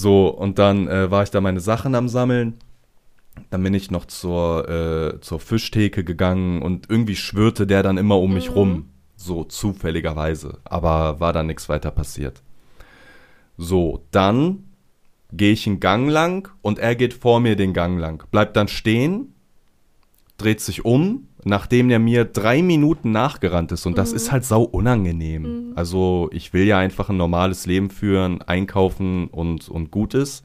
[0.01, 2.55] so, und dann äh, war ich da meine Sachen am Sammeln.
[3.51, 8.19] Dann bin ich noch zur, äh, zur Fischtheke gegangen und irgendwie schwirrte der dann immer
[8.19, 8.55] um mich Mhm.
[8.55, 8.89] rum.
[9.17, 10.59] So zufälligerweise.
[10.65, 12.43] Aber war dann nichts weiter passiert.
[13.59, 14.65] So, dann
[15.33, 18.25] gehe ich einen Gang lang und er geht vor mir den Gang lang.
[18.31, 19.35] Bleibt dann stehen,
[20.39, 23.87] dreht sich um, nachdem er mir drei Minuten nachgerannt ist.
[23.87, 25.73] Und das ist halt sau unangenehm.
[25.75, 30.45] Also ich will ja einfach ein normales Leben führen, einkaufen und, und gut ist.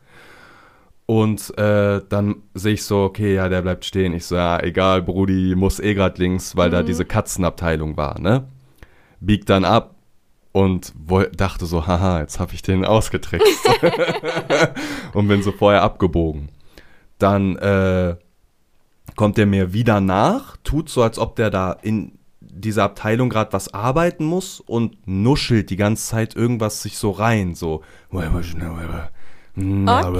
[1.05, 4.13] Und äh, dann sehe ich so, okay, ja, der bleibt stehen.
[4.13, 8.47] Ich so, ja, egal, Brudi, muss eh grad links, weil da diese Katzenabteilung war, ne?
[9.19, 9.95] Biegt dann ab
[10.51, 10.93] und
[11.35, 13.69] dachte so, haha, jetzt habe ich den ausgetrickst.
[15.13, 16.49] und bin so vorher abgebogen.
[17.19, 18.15] Dann äh,
[19.15, 23.53] kommt er mir wieder nach, tut so, als ob der da in dieser Abteilung gerade
[23.53, 27.81] was arbeiten muss und nuschelt die ganze Zeit irgendwas sich so rein, so.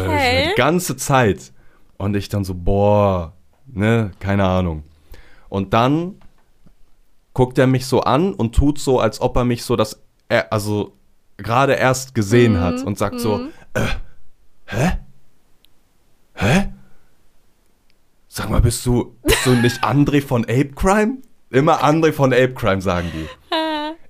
[0.05, 0.49] Okay.
[0.49, 1.53] Die ganze Zeit.
[1.97, 3.33] Und ich dann so, boah,
[3.67, 4.83] ne, keine Ahnung.
[5.49, 6.15] Und dann
[7.33, 10.51] guckt er mich so an und tut so, als ob er mich so das, er,
[10.51, 10.93] also
[11.37, 13.87] gerade erst gesehen hat und sagt so, äh,
[14.65, 14.91] hä?
[16.33, 16.69] Hä?
[18.37, 21.19] Sag mal, bist du, bist du nicht André von Ape Crime?
[21.51, 23.27] Immer André von Ape Crime, sagen die.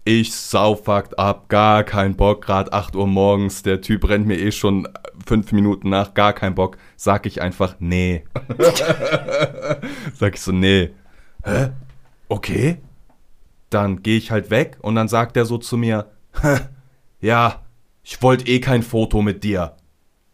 [0.04, 4.52] Ich saufuckt ab, gar kein Bock, grad 8 Uhr morgens, der Typ rennt mir eh
[4.52, 4.88] schon
[5.28, 6.78] fünf Minuten nach, gar kein Bock.
[6.96, 8.24] Sag ich einfach, nee.
[10.16, 10.90] Sag ich so, nee.
[11.44, 11.70] Hä?
[12.28, 12.82] Okay.
[13.70, 16.10] Dann gehe ich halt weg und dann sagt er so zu mir,
[16.42, 16.62] "Hä,
[17.22, 17.62] ja,
[18.02, 19.76] ich wollte eh kein Foto mit dir.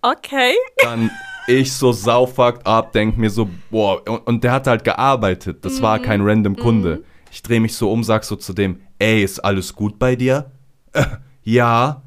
[0.01, 0.54] Okay.
[0.82, 1.12] Dann
[1.51, 5.81] ich so saufuckt ab, denk mir so, boah, und, und der hat halt gearbeitet, das
[5.81, 7.03] war kein random Kunde.
[7.31, 10.51] Ich drehe mich so um, sag so zu dem, ey, ist alles gut bei dir?
[10.93, 11.05] Äh,
[11.43, 12.01] ja.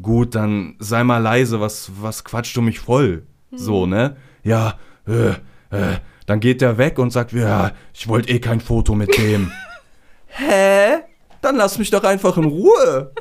[0.00, 3.24] Gut, dann sei mal leise, was, was quatscht du mich voll?
[3.52, 4.16] So, ne?
[4.42, 4.74] Ja,
[5.06, 5.30] äh,
[5.70, 5.98] äh.
[6.26, 9.52] Dann geht der weg und sagt, ja, ich wollte eh kein Foto mit dem.
[10.26, 11.02] Hä?
[11.42, 13.12] Dann lass mich doch einfach in Ruhe.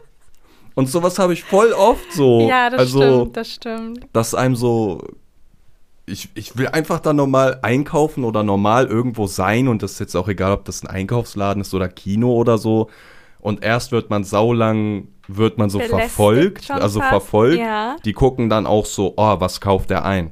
[0.75, 2.47] Und sowas habe ich voll oft so.
[2.47, 4.07] Ja, das also, stimmt, das stimmt.
[4.13, 5.05] dass einem so.
[6.05, 10.15] Ich, ich will einfach da normal einkaufen oder normal irgendwo sein und das ist jetzt
[10.15, 12.89] auch egal, ob das ein Einkaufsladen ist oder Kino oder so.
[13.39, 17.59] Und erst wird man saulang, wird man so Belästigt verfolgt, also fast, verfolgt.
[17.59, 17.95] ja.
[18.03, 20.31] Die gucken dann auch so, oh, was kauft der ein?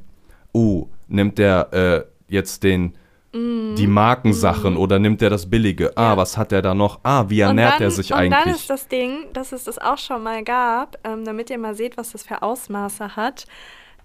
[0.53, 2.93] Uh, nimmt der äh, jetzt den,
[3.33, 3.75] Mhm.
[3.77, 5.95] die Markensachen oder nimmt der das Billige?
[5.95, 6.99] Ah, was hat der da noch?
[7.03, 8.43] Ah, wie ernährt er sich und eigentlich?
[8.43, 11.73] dann ist das Ding, dass es das auch schon mal gab, ähm, damit ihr mal
[11.73, 13.45] seht, was das für Ausmaße hat,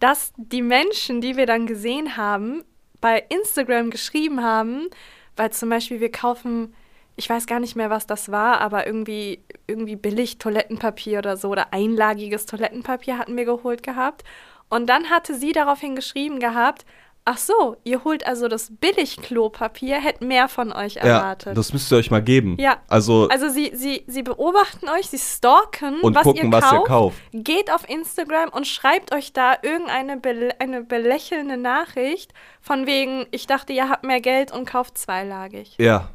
[0.00, 2.64] dass die Menschen, die wir dann gesehen haben,
[3.00, 4.88] bei Instagram geschrieben haben,
[5.36, 6.74] weil zum Beispiel wir kaufen
[7.16, 11.48] ich weiß gar nicht mehr, was das war, aber irgendwie, irgendwie billig Toilettenpapier oder so
[11.48, 14.22] oder einlagiges Toilettenpapier hatten wir geholt gehabt.
[14.68, 16.84] Und dann hatte sie daraufhin geschrieben gehabt,
[17.26, 21.48] ach so, ihr holt also das Billig-Klopapier, hätte mehr von euch erwartet.
[21.48, 22.56] Ja, das müsst ihr euch mal geben.
[22.58, 22.78] Ja.
[22.88, 26.78] Also, Also sie, sie, sie beobachten euch, sie stalken, und was, gucken, ihr was ihr
[26.78, 27.16] kauft, kauft.
[27.32, 33.46] Geht auf Instagram und schreibt euch da irgendeine bel eine belächelnde Nachricht von wegen, ich
[33.46, 35.74] dachte, ihr habt mehr Geld und kauft zweilagig.
[35.78, 36.08] Ja.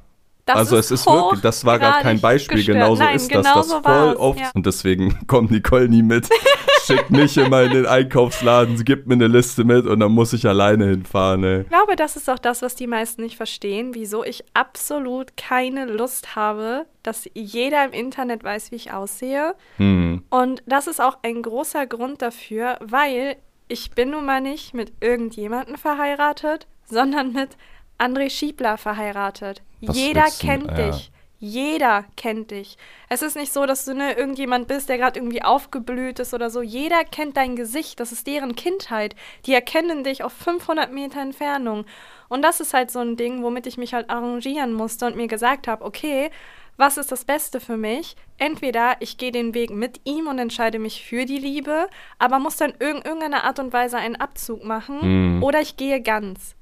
[0.45, 2.77] Das also es ist wirklich, das war gerade kein Beispiel, gestört.
[2.77, 3.43] genauso Nein, ist das.
[3.43, 4.39] genau Das so voll oft.
[4.39, 4.49] ja.
[4.55, 6.27] Und deswegen kommt Nicole nie mit.
[6.91, 10.33] Schickt mich immer in den Einkaufsladen, sie gibt mir eine Liste mit und dann muss
[10.33, 11.43] ich alleine hinfahren.
[11.43, 11.61] Ey.
[11.61, 15.85] Ich glaube, das ist auch das, was die meisten nicht verstehen, wieso ich absolut keine
[15.85, 19.55] Lust habe, dass jeder im Internet weiß, wie ich aussehe.
[19.77, 20.23] Hm.
[20.29, 24.91] Und das ist auch ein großer Grund dafür, weil ich bin nun mal nicht mit
[24.99, 27.51] irgendjemandem verheiratet, sondern mit
[27.97, 29.61] André Schiebler verheiratet.
[29.81, 30.91] Was Jeder kennt ja.
[30.91, 31.11] dich.
[31.43, 32.77] Jeder kennt dich.
[33.09, 36.51] Es ist nicht so, dass du ne, irgendjemand bist, der gerade irgendwie aufgeblüht ist oder
[36.51, 36.61] so.
[36.61, 37.99] Jeder kennt dein Gesicht.
[37.99, 39.15] Das ist deren Kindheit.
[39.47, 41.85] Die erkennen dich auf 500 Meter Entfernung.
[42.29, 45.27] Und das ist halt so ein Ding, womit ich mich halt arrangieren musste und mir
[45.27, 46.29] gesagt habe, okay,
[46.77, 48.15] was ist das Beste für mich?
[48.37, 51.87] Entweder ich gehe den Weg mit ihm und entscheide mich für die Liebe,
[52.19, 55.43] aber muss dann irg irgendeiner Art und Weise einen Abzug machen, Mhm.
[55.43, 56.55] oder ich gehe ganz.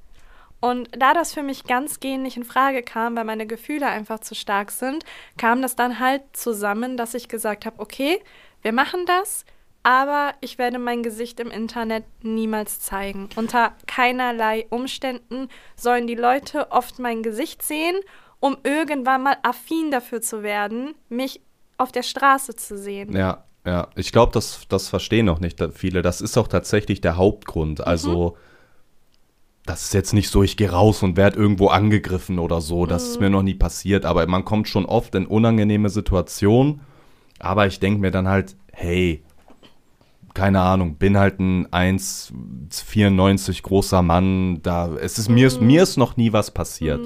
[0.60, 4.20] Und da das für mich ganz gehen nicht in Frage kam, weil meine Gefühle einfach
[4.20, 5.04] zu stark sind,
[5.38, 8.20] kam das dann halt zusammen, dass ich gesagt habe, okay,
[8.62, 9.46] wir machen das,
[9.82, 13.30] aber ich werde mein Gesicht im Internet niemals zeigen.
[13.36, 17.96] Unter keinerlei Umständen sollen die Leute oft mein Gesicht sehen,
[18.40, 21.40] um irgendwann mal affin dafür zu werden, mich
[21.78, 23.16] auf der Straße zu sehen.
[23.16, 23.88] Ja, ja.
[23.96, 26.02] Ich glaube, das, das verstehen noch nicht viele.
[26.02, 27.86] Das ist auch tatsächlich der Hauptgrund.
[27.86, 28.36] Also,
[29.66, 32.86] das ist jetzt nicht so, ich gehe raus und werde irgendwo angegriffen oder so.
[32.86, 34.04] Das ist mir noch nie passiert.
[34.04, 36.80] Aber man kommt schon oft in unangenehme Situationen.
[37.38, 39.22] Aber ich denke mir dann halt, hey,
[40.34, 44.62] keine Ahnung, bin halt ein 1,94 großer Mann.
[44.62, 47.00] Da, es ist, mir, ist, mir ist noch nie was passiert.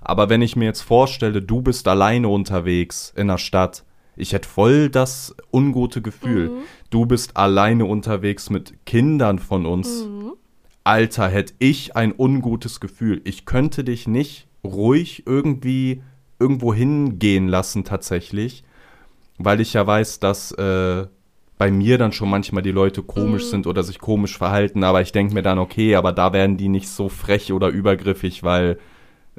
[0.00, 3.84] Aber wenn ich mir jetzt vorstelle, du bist alleine unterwegs in der Stadt,
[4.16, 6.62] ich hätte voll das ungute Gefühl.
[6.90, 10.06] Du bist alleine unterwegs mit Kindern von uns.
[10.88, 13.20] Alter, hätte ich ein ungutes Gefühl.
[13.24, 16.02] Ich könnte dich nicht ruhig irgendwie
[16.38, 18.64] irgendwo hingehen lassen tatsächlich,
[19.36, 21.06] weil ich ja weiß, dass äh,
[21.58, 25.12] bei mir dann schon manchmal die Leute komisch sind oder sich komisch verhalten, aber ich
[25.12, 28.78] denke mir dann, okay, aber da werden die nicht so frech oder übergriffig, weil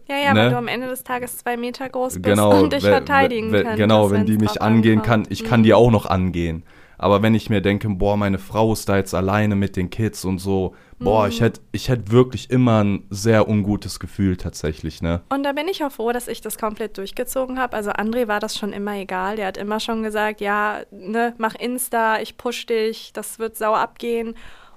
[0.08, 0.42] Ja, ja, Ne?
[0.42, 3.78] weil du am Ende des Tages zwei Meter groß bist genau, und dich verteidigen kannst.
[3.78, 5.32] Genau, wenn die mich angehen kann, ankommt.
[5.34, 5.64] ich kann Mhm.
[5.64, 6.62] die auch noch angehen.
[7.00, 10.26] Aber wenn ich mir denke, boah, meine Frau ist da jetzt alleine mit den Kids
[10.26, 11.30] und so, boah, Mhm.
[11.30, 15.22] ich hätte ich hätt wirklich immer ein sehr ungutes Gefühl tatsächlich, ne?
[15.30, 17.76] Und da bin ich auch froh, dass ich das komplett durchgezogen habe.
[17.78, 19.38] Also André war das schon immer egal.
[19.38, 23.78] Der hat immer schon gesagt, ja, ne, mach Insta, ich push dich, das wird sauer
[23.80, 24.36] abgehen.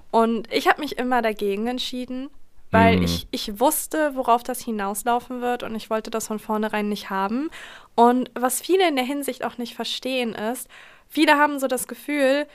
[0.09, 2.29] Und ich habe mich immer dagegen entschieden,
[2.71, 3.03] weil Mhm.
[3.03, 7.49] ich, ich wusste, worauf das hinauslaufen wird und ich wollte das von vornherein nicht haben.
[7.95, 10.69] Und was viele in der Hinsicht auch nicht verstehen ist,
[11.13, 12.45] viele haben so das Gefühl,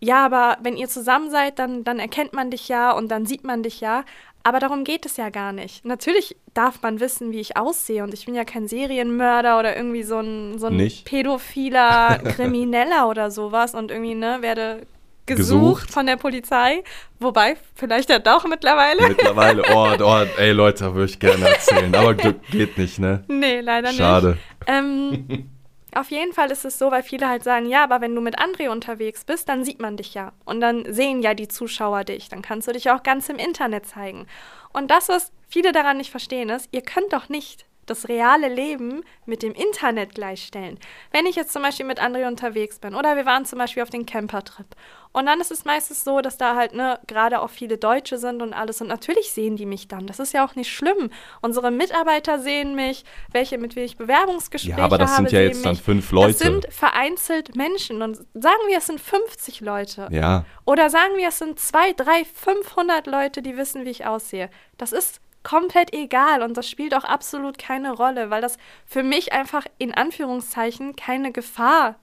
[0.00, 3.44] ja, aber wenn ihr zusammen seid, dann, dann erkennt man dich ja und dann sieht
[3.44, 4.04] man dich ja.
[4.42, 5.84] Aber darum geht es ja gar nicht.
[5.84, 8.02] Natürlich darf man wissen, wie ich aussehe.
[8.02, 11.04] Und ich bin ja kein Serienmörder oder irgendwie so ein, so ein Nicht?
[11.04, 14.86] pädophiler Krimineller oder sowas und irgendwie, ne, werde
[15.26, 15.90] gesucht, Gesucht.
[15.90, 16.82] von der Polizei.
[17.18, 19.08] Wobei, vielleicht ja doch mittlerweile.
[19.08, 23.22] Mittlerweile, oh, oh, ey Leute, würde ich gerne erzählen, aber ge- geht nicht, ne?
[23.28, 24.28] nee, leider Schade.
[24.30, 24.40] nicht.
[24.66, 25.50] Ähm,
[25.94, 28.38] auf jeden Fall ist es so, weil viele halt sagen, ja, aber wenn du mit
[28.38, 30.32] André unterwegs bist, dann sieht man dich ja.
[30.44, 32.28] Und dann sehen ja die Zuschauer dich.
[32.28, 34.26] Dann kannst du dich auch ganz im Internet zeigen.
[34.72, 39.02] Und das, was viele daran nicht verstehen, ist, ihr könnt doch nicht das reale Leben
[39.26, 40.78] mit dem Internet gleichstellen.
[41.12, 43.90] Wenn ich jetzt zum Beispiel mit André unterwegs bin oder wir waren zum Beispiel auf
[43.90, 44.66] den Campertrip
[45.12, 48.42] und dann ist es meistens so, dass da halt ne, gerade auch viele Deutsche sind
[48.42, 50.06] und alles und natürlich sehen die mich dann.
[50.06, 51.10] Das ist ja auch nicht schlimm.
[51.40, 55.42] Unsere Mitarbeiter sehen mich, welche mit wem ich Bewerbungsgespräche Ja, aber das habe, sind ja
[55.42, 56.32] jetzt dann fünf Leute.
[56.32, 60.08] Das sind vereinzelt Menschen und sagen wir, es sind 50 Leute.
[60.12, 64.48] Ja, Oder sagen wir, es sind 2, 3, 500 Leute, die wissen, wie ich aussehe.
[64.78, 69.32] Das ist komplett egal und das spielt auch absolut keine Rolle, weil das für mich
[69.32, 71.96] einfach in Anführungszeichen keine Gefahr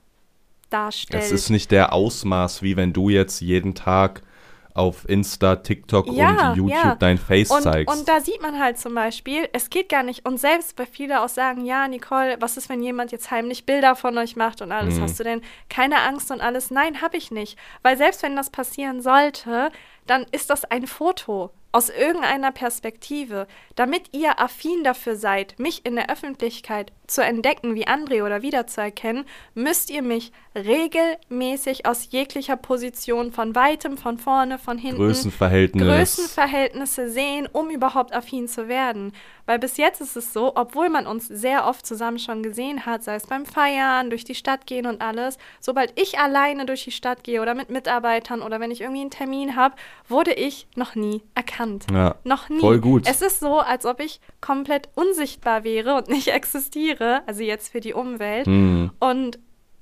[0.70, 1.22] darstellt.
[1.22, 4.22] es ist nicht der Ausmaß, wie wenn du jetzt jeden Tag
[4.74, 6.94] auf Insta, TikTok Ja, und YouTube ja.
[6.94, 7.92] dein Face und, zeigst.
[7.92, 10.24] und da sieht man halt zum Beispiel, es geht gar nicht.
[10.24, 13.96] Und selbst weil viele auch sagen, ja, Nicole, was ist, wenn jemand jetzt heimlich Bilder
[13.96, 14.94] von euch macht und alles?
[14.96, 15.02] Mhm.
[15.02, 16.70] Hast du denn keine Angst und alles?
[16.70, 17.58] Nein, habe ich nicht.
[17.82, 19.70] Weil selbst wenn das passieren sollte,
[20.08, 25.96] dann ist das ein Foto aus irgendeiner Perspektive, damit ihr affin dafür seid, mich in
[25.96, 33.32] der Öffentlichkeit zu entdecken wie André oder wiederzuerkennen, müsst ihr mich regelmäßig aus jeglicher Position
[33.32, 36.16] von weitem, von vorne, von hinten, Größenverhältnis.
[36.16, 39.12] Größenverhältnisse sehen, um überhaupt affin zu werden.
[39.48, 43.02] Weil bis jetzt ist es so, obwohl man uns sehr oft zusammen schon gesehen hat,
[43.02, 46.90] sei es beim Feiern, durch die Stadt gehen und alles, sobald ich alleine durch die
[46.90, 49.74] Stadt gehe oder mit Mitarbeitern oder wenn ich irgendwie einen Termin habe,
[50.06, 51.86] wurde ich noch nie erkannt.
[51.90, 52.60] Ja, Noch nie.
[52.60, 53.08] voll gut.
[53.08, 57.80] Es ist so, als ob ich komplett unsichtbar wäre und nicht existiere, also jetzt für
[57.80, 58.46] die Umwelt.
[58.46, 58.90] Hm.
[59.00, 59.38] Und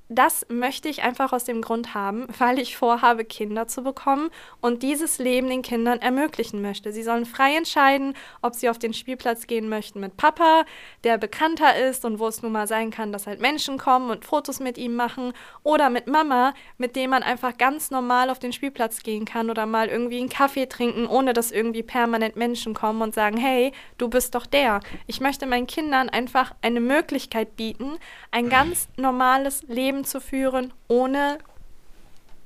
[0.09, 4.29] das möchte ich einfach aus dem Grund haben, weil ich vorhabe, Kinder zu bekommen
[4.61, 6.91] und dieses Leben den Kindern ermöglichen möchte.
[6.91, 10.65] Sie sollen frei entscheiden, ob sie auf den Spielplatz gehen möchten mit Papa,
[11.03, 14.25] der bekannter ist und wo es nun mal sein kann, dass halt Menschen kommen und
[14.25, 18.53] Fotos mit ihm machen, oder mit Mama, mit dem man einfach ganz normal auf den
[18.53, 23.01] Spielplatz gehen kann oder mal irgendwie einen Kaffee trinken, ohne dass irgendwie permanent Menschen kommen
[23.01, 24.79] und sagen, hey, du bist doch der.
[25.05, 27.97] Ich möchte meinen Kindern einfach eine Möglichkeit bieten,
[28.31, 31.37] ein ganz normales Leben zu führen, ohne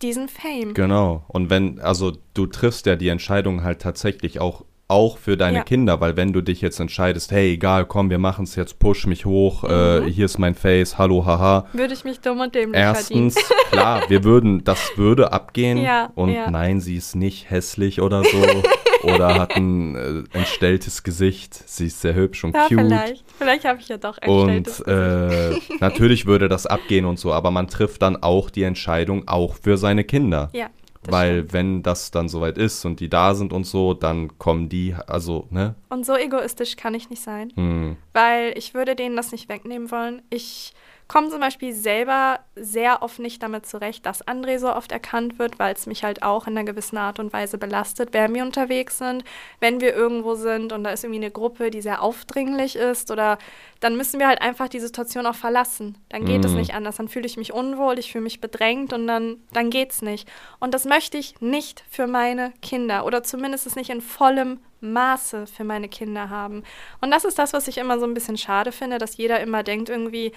[0.01, 0.73] diesen Fame.
[0.73, 1.23] Genau.
[1.27, 5.63] Und wenn, also du triffst ja die Entscheidung halt tatsächlich auch, auch für deine Ja.
[5.63, 9.05] Kinder, weil wenn du dich jetzt entscheidest, hey, egal, komm, wir machen es jetzt, push
[9.07, 11.65] mich hoch, äh, hier ist mein Face, hallo, haha.
[11.71, 13.69] Würde ich mich dumm und dämlich Erstens, verdienen.
[13.71, 15.77] klar, wir würden, das würde abgehen.
[15.81, 16.49] Ja, und ja.
[16.49, 18.43] nein, sie ist nicht hässlich oder so.
[19.03, 21.53] oder hat ein äh, entstelltes Gesicht.
[21.67, 22.79] Sie ist sehr hübsch und Ja, cute.
[22.81, 23.25] vielleicht.
[23.37, 27.51] Vielleicht habe ich ja doch ein Und äh, natürlich würde das abgehen und so, aber
[27.51, 30.49] man trifft dann auch die Entscheidung auch für seine Kinder.
[30.53, 30.67] Ja.
[31.03, 31.53] Weil stimmt.
[31.53, 35.47] wenn das dann soweit ist und die da sind und so, dann kommen die, also,
[35.49, 35.73] ne?
[35.89, 37.97] Und so egoistisch kann ich nicht sein, Hm.
[38.13, 40.21] weil ich würde denen das nicht wegnehmen wollen.
[40.29, 40.73] Ich
[41.11, 45.59] komme zum Beispiel selber sehr oft nicht damit zurecht, dass André so oft erkannt wird,
[45.59, 48.97] weil es mich halt auch in einer gewissen Art und Weise belastet, wenn wir unterwegs
[48.97, 49.25] sind,
[49.59, 53.37] wenn wir irgendwo sind und da ist irgendwie eine Gruppe, die sehr aufdringlich ist oder
[53.81, 55.97] dann müssen wir halt einfach die Situation auch verlassen.
[56.07, 56.57] Dann geht es Mhm.
[56.59, 56.95] nicht anders.
[56.95, 60.29] Dann fühle ich mich unwohl, ich fühle mich bedrängt und dann, dann geht's nicht.
[60.61, 65.45] Und das möchte ich nicht für meine Kinder oder zumindest es nicht in vollem Maße
[65.45, 66.63] für meine Kinder haben.
[67.01, 69.61] Und das ist das, was ich immer so ein bisschen schade finde, dass jeder immer
[69.63, 70.31] denkt irgendwie,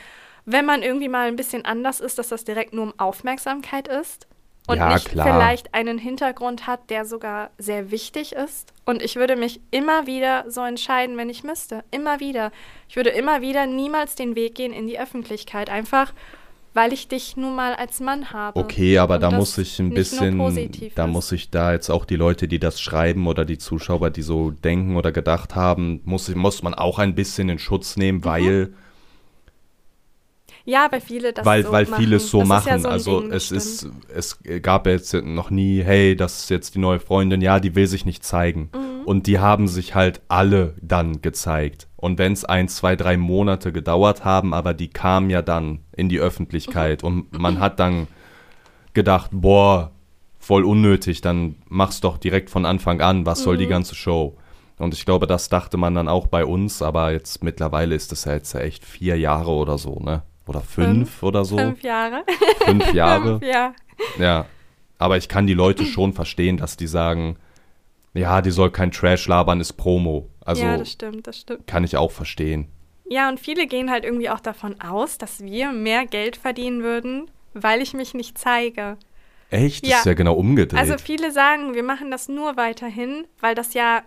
[0.47, 4.27] wenn man irgendwie mal ein bisschen anders ist, dass das direkt nur um Aufmerksamkeit ist
[4.67, 5.27] und Ja, nicht klar.
[5.27, 8.73] vielleicht einen Hintergrund hat, der sogar sehr wichtig ist.
[8.85, 11.85] Und ich würde mich immer wieder so entscheiden, wenn ich müsste.
[11.91, 12.51] Immer wieder.
[12.89, 15.69] Ich würde immer wieder niemals den Weg gehen in die Öffentlichkeit.
[15.71, 16.13] Einfach,
[16.75, 18.59] weil ich dich nun mal als Mann habe.
[18.59, 20.39] Okay, aber Und da muss ich ein bisschen,
[20.95, 21.11] da ist.
[21.11, 24.51] muss ich da jetzt auch die Leute, die das schreiben oder die Zuschauer, die so
[24.51, 28.25] denken oder gedacht haben, muss, muss man auch ein bisschen in Schutz nehmen, Mhm.
[28.25, 28.75] weil,
[30.67, 32.01] Ja, weil viele das weil, so weil machen.
[32.03, 32.69] viele es so das machen.
[32.69, 36.75] Ja so also Ding, es ist, es gab jetzt noch nie, hey, das ist jetzt
[36.75, 38.71] die neue Freundin, ja, die will sich nicht zeigen.
[38.75, 39.05] Mhm.
[39.05, 41.89] Und die haben sich halt alle dann gezeigt.
[41.97, 46.09] Und wenn es ein, zwei, drei Monate gedauert haben, aber die kamen ja dann in
[46.09, 47.09] die Öffentlichkeit Mhm.
[47.09, 48.07] und man hat dann
[48.95, 49.91] gedacht, boah,
[50.39, 54.37] voll unnötig, dann mach's doch direkt von Anfang an, was soll die ganze Show?
[54.79, 58.25] Und ich glaube, das dachte man dann auch bei uns, aber jetzt mittlerweile ist das
[58.25, 60.23] ja jetzt echt vier Jahre oder so, ne?
[60.47, 61.23] Oder fünf, Fünf.
[61.23, 61.57] oder so.
[61.57, 62.25] Fünf Jahre.
[62.65, 63.39] Fünf Jahre.
[63.41, 63.75] Fünf, ja.
[64.19, 64.47] Ja.
[64.99, 67.37] Aber ich kann die Leute schon verstehen, dass die sagen,
[68.13, 70.29] ja, die soll kein Trash labern, ist Promo.
[70.45, 71.67] Also ja, das stimmt, das stimmt.
[71.67, 72.69] kann ich auch verstehen.
[73.09, 77.31] Ja, und viele gehen halt irgendwie auch davon aus, dass wir mehr Geld verdienen würden,
[77.55, 78.97] weil ich mich nicht zeige.
[79.51, 79.85] Echt?
[79.85, 79.99] Das Ja.
[79.99, 80.79] ist ja genau umgedreht.
[80.81, 84.03] Also viele sagen, wir machen das nur weiterhin, weil das ja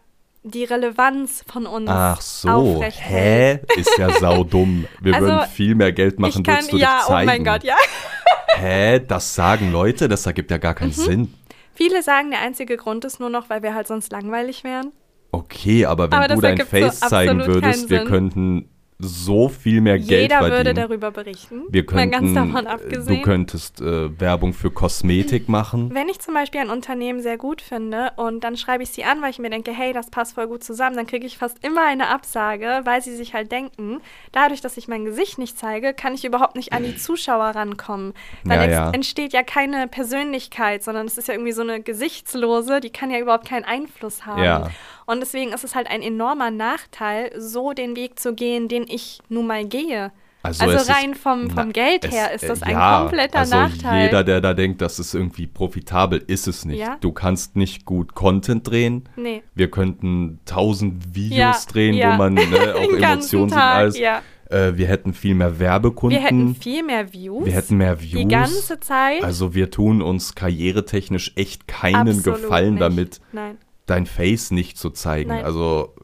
[0.52, 3.60] die Relevanz von uns Ach so, hä?
[3.76, 4.86] Ist ja saudumm.
[5.02, 7.26] Wir Also, würden viel mehr Geld machen, ich kann, würdest du ja, dich oh zeigen.
[7.26, 7.76] mein Gott, ja.
[8.58, 9.00] Hä?
[9.00, 10.08] Das sagen Leute?
[10.08, 10.94] Das ergibt ja gar keinen Mhm.
[10.94, 11.34] Sinn.
[11.74, 14.92] Viele sagen, der einzige Grund ist nur noch, weil wir halt sonst langweilig wären.
[15.32, 19.80] Okay, aber wenn Aber du dein ergibt so Face zeigen würdest, wir könnten so viel
[19.80, 20.58] mehr Geld Jeder verdienen.
[20.58, 21.62] würde darüber berichten.
[21.70, 23.18] wir mal könnten, ganz davon abgesehen.
[23.18, 25.94] du könntest äh, Werbung für Kosmetik machen.
[25.94, 29.22] Wenn ich zum Beispiel ein Unternehmen sehr gut finde und dann schreibe ich sie an,
[29.22, 31.86] weil ich mir denke, hey, das passt voll gut zusammen, dann kriege ich fast immer
[31.86, 36.16] eine Absage, weil sie sich halt denken, dadurch, dass ich mein Gesicht nicht zeige, kann
[36.16, 38.14] ich überhaupt nicht an die Zuschauer rankommen.
[38.46, 38.92] Dann Ja, ja.
[38.92, 43.20] entsteht ja keine Persönlichkeit, sondern es ist ja irgendwie so eine Gesichtslose, die kann ja
[43.20, 44.44] überhaupt keinen Einfluss haben.
[44.44, 44.70] Ja.
[45.08, 49.20] Und deswegen ist es halt ein enormer Nachteil, so den Weg zu gehen, den ich
[49.30, 50.12] nun mal gehe.
[50.44, 52.72] Also, Also, es ist- rein vom, vom Na, Geld es- her ist das äh, ein
[52.72, 54.04] ja, kompletter also Nachteil.
[54.06, 56.80] Jeder, der da denkt, das ist irgendwie profitabel, ist es nicht.
[56.80, 56.98] Ja.
[57.02, 59.10] Du kannst nicht gut Content drehen.
[59.16, 59.42] nee.
[59.56, 62.44] Wir könnten tausend Videos Ja, drehen, wo man ne,
[62.76, 63.58] auch Emotionen sieht.
[63.58, 63.98] Alles.
[63.98, 64.22] ja.
[64.50, 66.18] Äh, wir hätten viel mehr Werbekunden.
[66.20, 67.46] Wir hätten viel mehr Views.
[67.46, 68.22] Wir hätten mehr Views.
[68.22, 69.24] Die ganze Zeit.
[69.24, 72.82] Also wir tun uns karrieretechnisch echt keinen Absolut Gefallen nicht.
[72.82, 73.58] damit, Nein.
[73.88, 75.30] Dein Face nicht zu zeigen.
[75.30, 75.44] Nein.
[75.44, 75.96] Also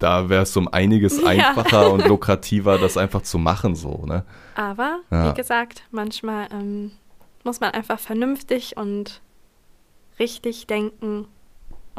[0.00, 1.28] da wäre es um einiges Ja.
[1.28, 4.24] einfacher und lukrativer, das einfach zu machen so, ne?
[4.56, 5.30] Aber, Ja.
[5.30, 6.90] wie gesagt, manchmal ähm,
[7.44, 9.20] muss man einfach vernünftig und
[10.18, 11.26] richtig denken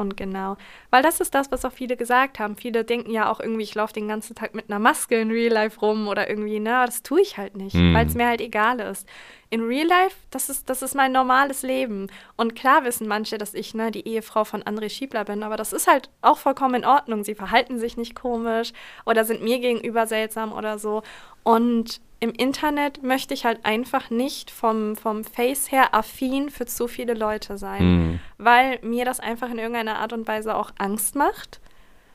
[0.00, 0.56] und genau.
[0.90, 2.56] Weil das ist das, was auch viele gesagt haben.
[2.56, 5.52] Viele denken ja auch irgendwie, ich laufe den ganzen Tag mit einer Maske in Real
[5.52, 7.94] Life rum oder irgendwie, na, das tue ich halt nicht, Mhm.
[7.94, 9.06] weil es mir halt egal ist.
[9.50, 12.06] In Real Life, das ist, das ist mein normales Leben.
[12.36, 15.72] Und klar wissen manche, dass ich ne, die Ehefrau von André Schiebler bin, aber das
[15.72, 17.24] ist halt auch vollkommen in Ordnung.
[17.24, 18.72] Sie verhalten sich nicht komisch
[19.06, 21.02] oder sind mir gegenüber seltsam oder so.
[21.42, 26.86] Und im Internet möchte ich halt einfach nicht vom, vom Face her affin für zu
[26.86, 28.20] viele Leute sein, Mhm.
[28.38, 31.60] weil mir das einfach in irgendeiner Art und Weise auch Angst macht.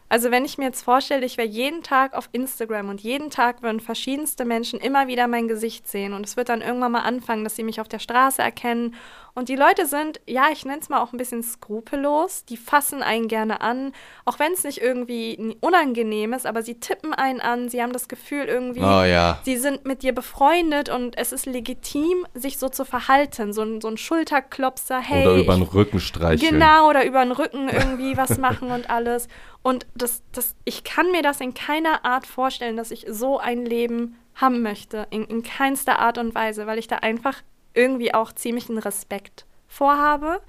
[0.07, 3.63] Also wenn ich mir jetzt vorstelle, ich wäre jeden Tag auf Instagram und jeden Tag
[3.63, 7.43] würden verschiedenste Menschen immer wieder mein Gesicht sehen und es wird dann irgendwann mal anfangen,
[7.43, 8.93] dass sie mich auf der Straße erkennen
[9.35, 13.03] und die Leute sind, ja, ich nenne es mal auch ein bisschen skrupellos, die fassen
[13.03, 13.91] einen gerne an,
[14.23, 18.07] auch wenn es nicht irgendwie unangenehm ist, aber sie tippen einen an, sie haben das
[18.07, 19.39] Gefühl irgendwie, Oh ja.
[19.43, 23.51] Sie sind mit dir befreundet und es ist legitim, sich so zu verhalten.
[23.51, 25.27] So ein, so ein Schulterklopser, hey.
[25.27, 26.53] Oder über den Rücken streicheln.
[26.53, 29.27] Genau, oder über den Rücken irgendwie was machen und alles.
[29.61, 33.65] Und das, das, ich kann mir das in keiner Art vorstellen, dass ich so ein
[33.65, 35.07] Leben haben möchte.
[35.09, 37.41] In, in keinster Art und Weise, weil ich da einfach
[37.75, 40.41] irgendwie auch ziemlich einen Respekt vorhabe.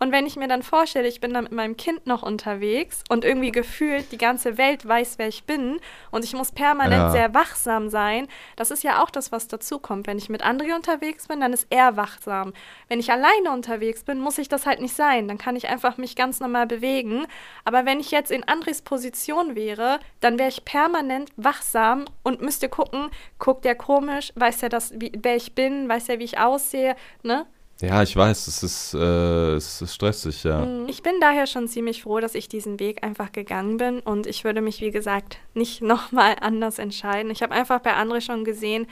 [0.00, 3.24] Und wenn ich mir dann vorstelle, ich bin da mit meinem Kind noch unterwegs und
[3.24, 5.80] irgendwie gefühlt die ganze Welt weiß, wer ich bin
[6.10, 7.10] und ich muss permanent Ja.
[7.10, 10.06] sehr wachsam sein, das ist ja auch das, was dazukommt.
[10.06, 12.52] Wenn ich mit André unterwegs bin, dann ist er wachsam.
[12.88, 15.26] Wenn ich alleine unterwegs bin, muss ich das halt nicht sein.
[15.26, 17.26] Dann kann ich einfach mich ganz normal bewegen.
[17.64, 22.68] Aber wenn ich jetzt in Andres Position wäre, dann wäre ich permanent wachsam und müsste
[22.68, 26.38] gucken, guckt der komisch, weiß er, das, wie, wer ich bin, weiß er, wie ich
[26.38, 27.46] aussehe, ne?
[27.80, 30.66] Ja, ich weiß, es ist, äh, es ist stressig, ja.
[30.88, 34.42] Ich bin daher schon ziemlich froh, dass ich diesen Weg einfach gegangen bin und ich
[34.42, 37.30] würde mich, wie gesagt, nicht nochmal anders entscheiden.
[37.30, 38.86] Ich habe einfach bei André schon gesehen,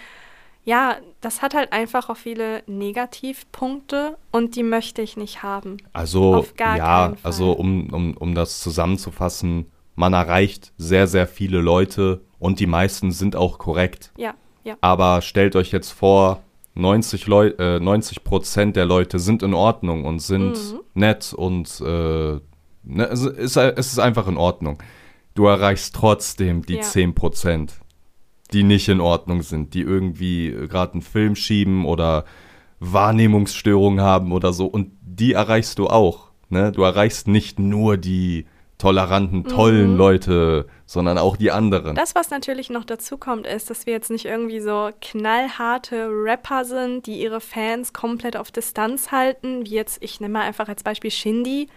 [0.64, 5.76] ja, das hat halt einfach auch viele Negativpunkte und die möchte ich nicht haben.
[5.92, 11.60] Also, Auf gar ja, also um, um, um das zusammenzufassen, man erreicht sehr, sehr viele
[11.60, 14.12] Leute und die meisten sind auch korrekt.
[14.16, 14.76] Ja, ja.
[14.80, 16.42] Aber stellt euch jetzt vor,
[16.76, 20.80] 90, Leu äh, 90 Prozent der Leute sind in Ordnung und sind Mhm.
[20.94, 22.38] nett und äh,
[22.84, 24.82] ne, es, ist, es ist einfach in Ordnung.
[25.34, 26.82] Du erreichst trotzdem die Ja.
[26.82, 27.74] 10 Prozent,
[28.52, 32.24] die nicht in Ordnung sind, die irgendwie gerade einen Film schieben oder
[32.80, 34.66] Wahrnehmungsstörungen haben oder so.
[34.66, 36.30] Und die erreichst du auch.
[36.48, 36.72] Ne?
[36.72, 38.46] Du erreichst nicht nur die
[38.78, 39.96] toleranten, tollen Mhm.
[39.96, 41.94] Leute, sondern auch die anderen.
[41.96, 46.64] Das, was natürlich noch dazu kommt, ist, dass wir jetzt nicht irgendwie so knallharte Rapper
[46.64, 50.82] sind, die ihre Fans komplett auf Distanz halten, wie jetzt, ich nehme mal einfach als
[50.82, 51.68] Beispiel Shindy.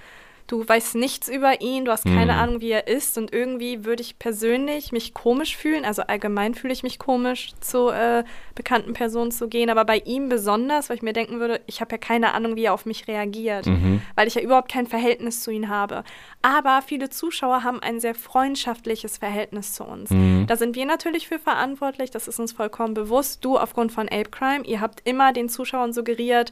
[0.49, 2.39] Du weißt nichts über ihn, du hast keine Hm.
[2.39, 6.73] Ahnung, wie er ist und irgendwie würde ich persönlich mich komisch fühlen, also allgemein fühle
[6.73, 8.23] ich mich komisch, zu äh,
[8.55, 11.91] bekannten Personen zu gehen, aber bei ihm besonders, weil ich mir denken würde, ich habe
[11.91, 14.01] ja keine Ahnung, wie er auf mich reagiert Mhm.
[14.15, 16.03] weil ich ja überhaupt kein Verhältnis zu ihm habe.
[16.41, 20.09] Aber viele Zuschauer haben ein sehr freundschaftliches Verhältnis zu uns.
[20.09, 20.45] Mhm.
[20.47, 23.45] Da sind wir natürlich für verantwortlich, das ist uns vollkommen bewusst.
[23.45, 26.51] Du aufgrund von Ape Crime, ihr habt immer den Zuschauern suggeriert,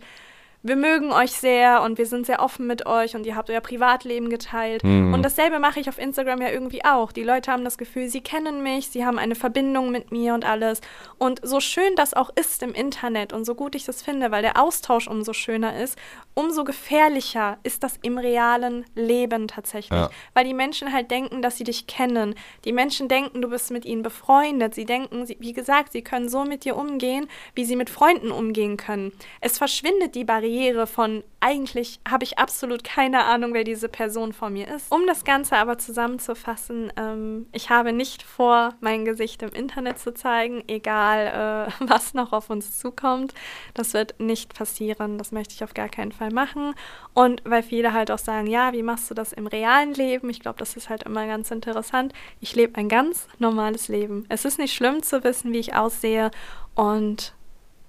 [0.68, 3.62] wir mögen euch sehr und wir sind sehr offen mit euch und ihr habt euer
[3.62, 4.84] Privatleben geteilt.
[4.84, 5.14] Mhm.
[5.14, 7.12] Und dasselbe mache ich auf Instagram ja irgendwie auch.
[7.12, 10.46] Die Leute haben das Gefühl, sie kennen mich, sie haben eine Verbindung mit mir und
[10.46, 10.82] alles.
[11.18, 14.42] Und so schön das auch ist im Internet und so gut ich das finde, weil
[14.42, 15.98] der Austausch umso schöner ist,
[16.34, 20.00] umso gefährlicher ist das im realen Leben tatsächlich.
[20.00, 20.10] Ja.
[20.34, 22.36] Weil die Menschen halt denken, dass sie dich kennen.
[22.66, 24.76] Die Menschen denken, du bist mit ihnen befreundet.
[24.76, 28.32] Sie denken, sie, wie gesagt, sie können so mit dir umgehen, wie sie mit Freunden
[28.32, 29.14] umgehen können.
[29.40, 30.57] Es verschwindet die Barriere
[30.88, 34.92] von, eigentlich habe ich absolut keine Ahnung, wer diese Person vor mir ist.
[34.92, 40.14] Um das Ganze aber zusammenzufassen, ähm, ich habe nicht vor, mein Gesicht im Internet zu
[40.14, 43.34] zeigen, egal äh, was noch auf uns zukommt.
[43.74, 45.18] Das wird nicht passieren.
[45.18, 46.74] Das möchte ich auf gar keinen Fall machen.
[47.14, 50.30] Und weil viele halt auch sagen, ja, wie machst du das im realen Leben?
[50.30, 52.14] Ich glaube, das ist halt immer ganz interessant.
[52.40, 54.26] Ich lebe ein ganz normales Leben.
[54.30, 56.32] Es ist nicht schlimm zu wissen, wie ich aussehe.
[56.76, 57.34] Und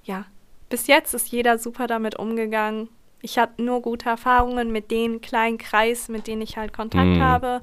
[0.05, 0.24] ja,
[0.69, 2.89] bis jetzt ist jeder super damit umgegangen.
[3.21, 7.23] Ich hatte nur gute Erfahrungen mit den kleinen Kreis, mit denen ich halt Kontakt Mhm.
[7.23, 7.62] habe.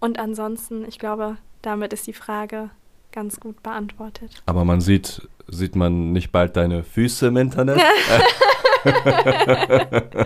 [0.00, 2.70] Und ansonsten, ich glaube, damit ist die Frage
[3.12, 4.42] ganz gut beantwortet.
[4.44, 7.80] Aber man sieht, sieht man nicht bald deine Füße im Internet?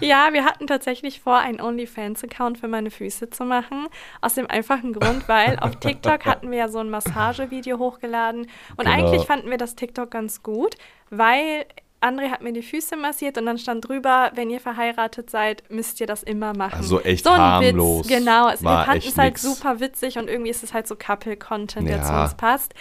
[0.00, 3.86] ja, wir hatten tatsächlich vor, einen OnlyFans-Account für meine Füße zu machen.
[4.20, 8.42] Aus dem einfachen Grund, weil auf TikTok hatten wir ja so ein Massagevideo hochgeladen.
[8.76, 8.90] Und Genau.
[8.90, 10.74] eigentlich fanden wir das TikTok ganz gut,
[11.10, 11.64] weil
[12.04, 16.00] André hat mir die Füße massiert und dann stand drüber, wenn ihr verheiratet seid, müsst
[16.00, 16.76] ihr das immer machen.
[16.76, 18.08] Also echt so ein harmlos.
[18.08, 18.48] Witz, genau.
[18.48, 19.42] Es, wir fanden es halt nix.
[19.42, 22.02] super witzig und irgendwie ist es halt so Couple-Content, der Ja.
[22.04, 22.74] zu uns passt.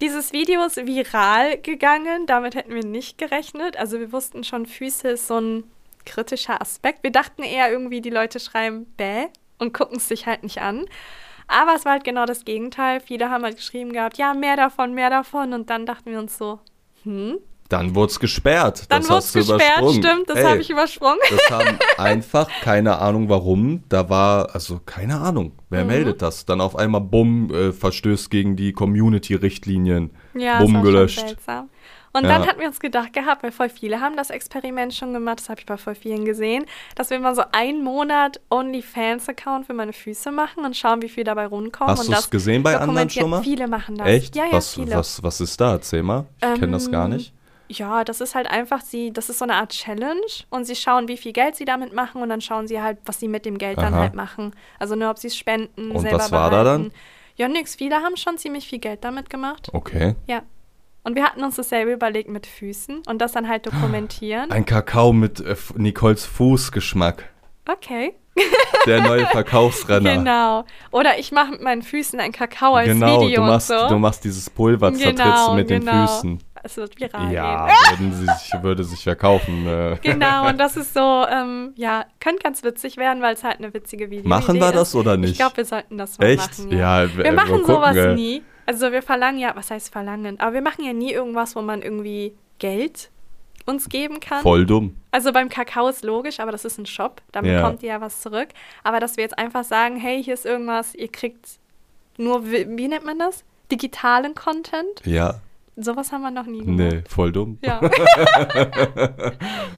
[0.00, 3.76] Dieses Video ist viral gegangen, damit hätten wir nicht gerechnet.
[3.76, 5.64] Also wir wussten schon, Füße ist so ein
[6.06, 7.02] kritischer Aspekt.
[7.02, 9.26] Wir dachten eher irgendwie, die Leute schreiben bäh
[9.58, 10.86] und gucken es sich halt nicht an.
[11.46, 13.00] Aber es war halt genau das Gegenteil.
[13.00, 15.52] Viele haben halt geschrieben gehabt, ja, mehr davon, mehr davon.
[15.52, 16.60] Und dann dachten wir uns so,
[17.02, 17.38] hm,
[17.70, 18.84] Dann wurde es gesperrt.
[18.90, 21.18] dann wurde es du gesperrt, stimmt, das habe ich übersprungen.
[21.30, 23.84] Das haben einfach keine Ahnung warum.
[23.88, 25.86] Da war, also keine Ahnung, wer Mhm.
[25.86, 26.44] meldet das?
[26.44, 30.10] Dann auf einmal bumm, äh, verstößt gegen die Community-Richtlinien.
[30.34, 31.24] Ja, bumm gelöscht.
[32.12, 32.28] Und Ja.
[32.30, 35.48] dann hatten wir uns gedacht gehabt, weil voll viele haben das Experiment schon gemacht, das
[35.48, 36.64] habe ich bei voll vielen gesehen,
[36.96, 41.22] dass wir mal so einen Monat OnlyFans-Account für meine Füße machen und schauen, wie viel
[41.22, 41.88] dabei rumkommt.
[41.90, 43.44] Hast du's das gesehen bei anderen schon mal?
[43.44, 44.08] Viele machen das.
[44.08, 44.34] Echt?
[44.34, 44.96] Ja, ja, was, viele.
[44.96, 45.72] was, was ist da?
[45.74, 46.26] Erzähl mal.
[46.42, 47.32] Ich kenne das gar Ähm, nicht.
[47.72, 51.06] Ja, das ist halt einfach, sie, das ist so eine Art Challenge und sie schauen,
[51.06, 53.58] wie viel Geld sie damit machen und dann schauen sie halt, was sie mit dem
[53.58, 54.00] Geld dann Aha.
[54.00, 54.52] halt machen.
[54.80, 56.82] Also nur, ob sie es spenden, Und selber was war da behalten.
[56.84, 56.92] dann?
[57.36, 57.76] Ja, nix.
[57.76, 59.68] Viele haben schon ziemlich viel Geld damit gemacht.
[59.72, 60.16] Okay.
[60.26, 60.42] Ja.
[61.04, 64.50] Und wir hatten uns dasselbe überlegt mit Füßen und das dann halt dokumentieren.
[64.50, 67.30] Ein Kakao mit äh, Nicoles Fußgeschmack.
[67.70, 68.14] Okay.
[68.86, 70.16] Der neue Verkaufsrenner.
[70.16, 70.64] Genau.
[70.90, 73.88] Oder ich mache mit meinen Füßen ein Kakao als Genau, Video du machst, so.
[73.88, 76.06] du machst dieses Pulver, zertrittst Genau, mit den genau.
[76.06, 76.38] Füßen.
[76.62, 77.98] Es wird viral Ja, gehen.
[78.10, 79.66] würden sie sich, würde sich verkaufen.
[79.66, 79.96] Äh.
[80.02, 83.72] Genau, und das ist so, ähm, ja, könnte ganz witzig werden, weil es halt eine
[83.72, 85.32] witzige Video Machen wir das oder nicht?
[85.32, 86.58] Ich glaube, wir sollten das mal Echt?
[86.58, 86.76] machen.
[86.76, 88.14] Ja, äh, wir mal machen gucken, sowas ey.
[88.14, 88.42] nie.
[88.66, 90.38] Also wir verlangen ja, was heißt verlangen?
[90.38, 93.10] Aber wir machen ja nie irgendwas, wo man irgendwie Geld
[93.66, 94.42] uns geben kann.
[94.42, 94.96] Voll dumm.
[95.10, 97.62] Also beim Kakao ist logisch, aber das ist ein Shop, da Ja.
[97.62, 98.48] bekommt ihr ja was zurück.
[98.84, 101.46] Aber dass wir jetzt einfach sagen, hey, hier ist irgendwas, ihr kriegt
[102.16, 103.44] nur, wie, wie nennt man das?
[103.72, 105.00] Digitalen Content?
[105.04, 105.40] Ja,
[105.82, 106.92] Sowas haben wir noch nie gemacht.
[106.92, 107.58] nee, voll dumm.
[107.64, 107.80] Ja.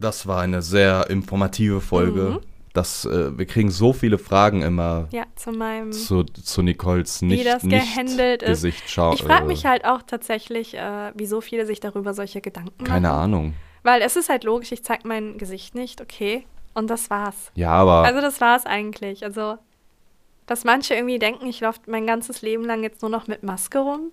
[0.00, 2.20] Das war eine sehr informative Folge.
[2.20, 2.40] Mhm.
[2.72, 5.92] Das, äh, wir kriegen so viele Fragen immer ja, zu meinem.
[5.92, 8.62] zu, zu Nicoles nicht, das nicht gehandelt ist.
[8.62, 9.14] Gesicht schauen.
[9.14, 13.20] Ich frage mich halt auch tatsächlich, äh, wieso viele sich darüber solche Gedanken Keine machen.
[13.20, 13.54] Ahnung.
[13.82, 16.46] Weil es ist halt logisch, ich zeige mein Gesicht nicht, okay.
[16.72, 17.52] Und das war's.
[17.54, 19.22] Ja, aber Also das war's eigentlich.
[19.22, 19.58] Also,
[20.46, 23.80] dass manche irgendwie denken, ich laufe mein ganzes Leben lang jetzt nur noch mit Maske
[23.80, 24.12] rum.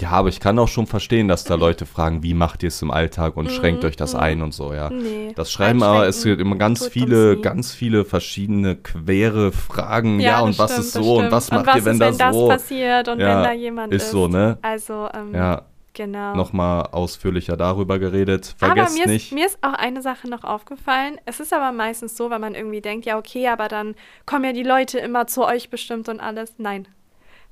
[0.00, 2.82] Ja, aber ich kann auch schon verstehen, dass da Leute fragen, wie macht ihr es
[2.82, 4.90] im Alltag und schränkt euch das ein und so, ja.
[4.90, 5.32] Nee.
[5.34, 10.20] Das schreiben aber, es gibt immer ganz viele, ganz viele verschiedene quere Fragen.
[10.20, 12.18] Ja, und das was stimmt, ist so und was macht was ihr, wenn ist, das
[12.18, 12.48] wenn so?
[12.48, 14.04] das passiert und Ja, wenn da jemand ist.
[14.04, 14.58] ist so, ne?
[14.62, 15.62] Also, ähm, Ja,
[15.94, 16.34] genau.
[16.34, 18.54] nochmal ausführlicher darüber geredet.
[18.60, 19.32] aber Vergesst mir ist, nicht.
[19.32, 21.16] mir ist auch eine Sache noch aufgefallen.
[21.24, 23.94] Es ist aber meistens so, wenn man irgendwie denkt, ja, okay, aber dann
[24.26, 26.54] kommen ja die Leute immer zu euch bestimmt und alles.
[26.58, 26.86] Nein.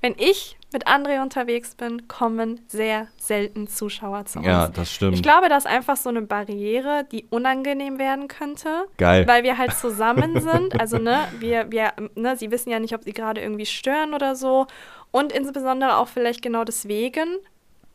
[0.01, 4.47] Wenn ich mit André unterwegs bin, kommen sehr selten Zuschauer zu uns.
[4.49, 5.15] ja, das stimmt.
[5.15, 8.87] Ich glaube, das ist einfach so eine Barriere, die unangenehm werden könnte.
[8.99, 9.27] Geil.
[9.27, 10.79] Weil wir halt zusammen sind.
[10.79, 14.35] Also, ne, wir, wir, ne, sie wissen ja nicht, ob sie gerade irgendwie stören oder
[14.35, 14.67] so.
[15.11, 17.37] Und insbesondere auch vielleicht genau deswegen,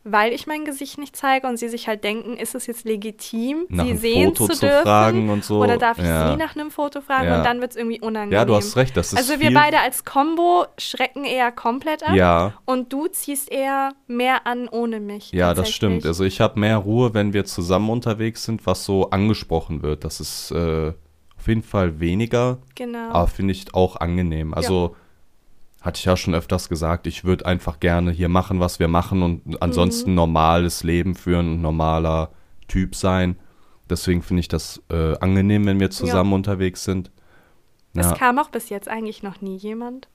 [0.02, 3.66] weil ich mein Gesicht nicht zeige und sie sich halt denken, ist es jetzt legitim,
[3.68, 4.82] Nach sie sehen Foto zu dürfen?
[4.82, 5.60] fragen und so.
[5.62, 6.30] Oder darf ich Ja.
[6.30, 7.26] sie nach einem Foto fragen?
[7.26, 7.38] Ja.
[7.38, 8.32] Und dann wird es irgendwie unangenehm.
[8.32, 8.96] ja, du hast recht.
[8.96, 12.14] Das ist Also wir beide als Combo schrecken eher komplett ab.
[12.14, 15.32] Ja, Und du ziehst eher mehr an ohne mich.
[15.32, 16.06] ja, das stimmt.
[16.06, 20.04] Also ich habe mehr Ruhe, wenn wir zusammen unterwegs sind, was so angesprochen wird.
[20.04, 20.92] Das ist äh,
[21.38, 23.10] auf jeden Fall weniger, Genau.
[23.10, 24.54] aber finde ich auch angenehm.
[24.54, 24.96] Also
[25.80, 29.22] hatte ich ja schon öfters gesagt, ich würde einfach gerne hier machen, was wir machen
[29.22, 29.56] und Mhm.
[29.60, 32.30] ansonsten normales Leben führen, ein normaler
[32.68, 33.36] Typ sein.
[33.88, 37.10] Deswegen finde ich das äh, angenehm, wenn wir zusammen unterwegs sind.
[37.94, 40.08] Es Ja, kam auch bis jetzt eigentlich noch nie jemand.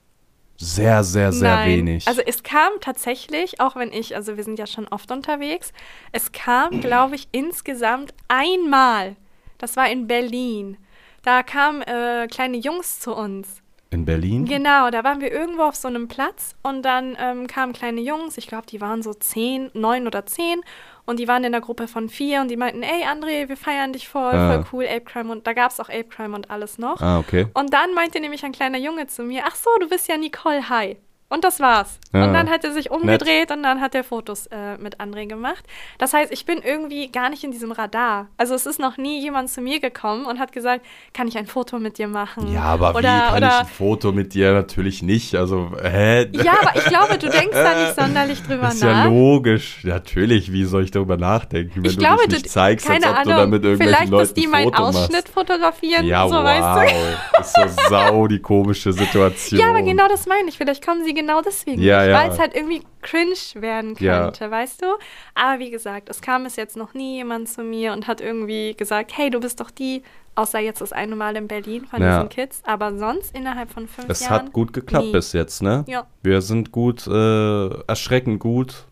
[0.58, 1.68] sehr, sehr, sehr Nein.
[1.68, 2.08] wenig.
[2.08, 5.74] Also es kam tatsächlich, auch wenn ich, also wir sind ja schon oft unterwegs,
[6.12, 9.16] es kam, glaube ich, insgesamt einmal.
[9.58, 10.78] Das war in Berlin.
[11.22, 13.60] Da kamen äh, kleine Jungs zu uns.
[13.90, 14.44] In Berlin?
[14.46, 18.36] Genau, da waren wir irgendwo auf so einem Platz und dann ähm, kamen kleine Jungs,
[18.36, 20.60] ich glaube, die waren so zehn, neun oder zehn
[21.04, 23.92] und die waren in einer Gruppe von vier und die meinten, ey André, wir feiern
[23.92, 24.52] dich voll, Ah.
[24.62, 27.00] voll cool, Ape Crime und da gab es auch Ape Crime und alles noch.
[27.00, 27.46] Ah, okay.
[27.54, 30.68] Und dann meinte nämlich ein kleiner Junge zu mir, ach so, du bist ja Nicole,
[30.68, 30.96] hi.
[31.28, 31.98] Und das war's.
[32.14, 32.24] Ja.
[32.24, 35.64] Und dann hat er sich umgedreht und dann hat er Fotos äh, mit André gemacht.
[35.98, 38.28] Das heißt, ich bin irgendwie gar nicht in diesem Radar.
[38.36, 41.48] Also es ist noch nie jemand zu mir gekommen und hat gesagt, kann ich ein
[41.48, 42.52] Foto mit dir machen?
[42.52, 44.52] Ja, aber oder, wie kann ich oder, ein Foto mit dir?
[44.52, 45.34] Natürlich nicht.
[45.34, 46.28] Also, hä?
[46.30, 49.10] Ja, aber ich glaube, du denkst da nicht sonderlich drüber Das ist ja nach.
[49.10, 49.78] logisch.
[49.82, 53.12] Natürlich, wie soll ich darüber nachdenken, wenn ich du glaube, dich nicht zeigst, als keine
[53.16, 55.28] ob du Ahnung, da mit irgendwelchen vielleicht, Leuten dass die ein meinen Ausschnitt machst.
[55.30, 56.44] fotografieren, Ja, so wow.
[56.44, 56.94] weißt
[57.34, 57.40] du.
[57.40, 59.60] ist so sau die komische Situation.
[59.60, 60.56] Ja, aber genau das meine ich.
[60.56, 62.18] Vielleicht kommen sie genau deswegen Ja, nicht, ja.
[62.22, 64.24] weil es halt irgendwie cringe werden Ja.
[64.26, 64.86] könnte, weißt du?
[65.34, 68.74] Aber wie gesagt, es kam bis jetzt noch nie jemand zu mir und hat irgendwie
[68.74, 70.02] gesagt, hey, du bist doch die,
[70.36, 72.18] außer jetzt das eine Mal in Berlin von Ja.
[72.18, 74.32] diesen Kids, aber sonst innerhalb von fünf Es Jahren.
[74.46, 75.12] hat gut geklappt nie.
[75.12, 75.84] bis jetzt, ne?
[75.88, 76.06] Ja.
[76.22, 78.86] Wir sind gut, äh, erschreckend gut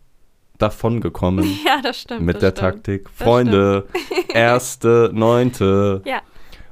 [0.58, 2.22] davon gekommen Ja, das stimmt.
[2.22, 2.74] mit das der stimmt.
[2.84, 3.10] Taktik.
[3.10, 3.86] Freunde,
[4.32, 6.00] erste, neunte.
[6.04, 6.22] Ja,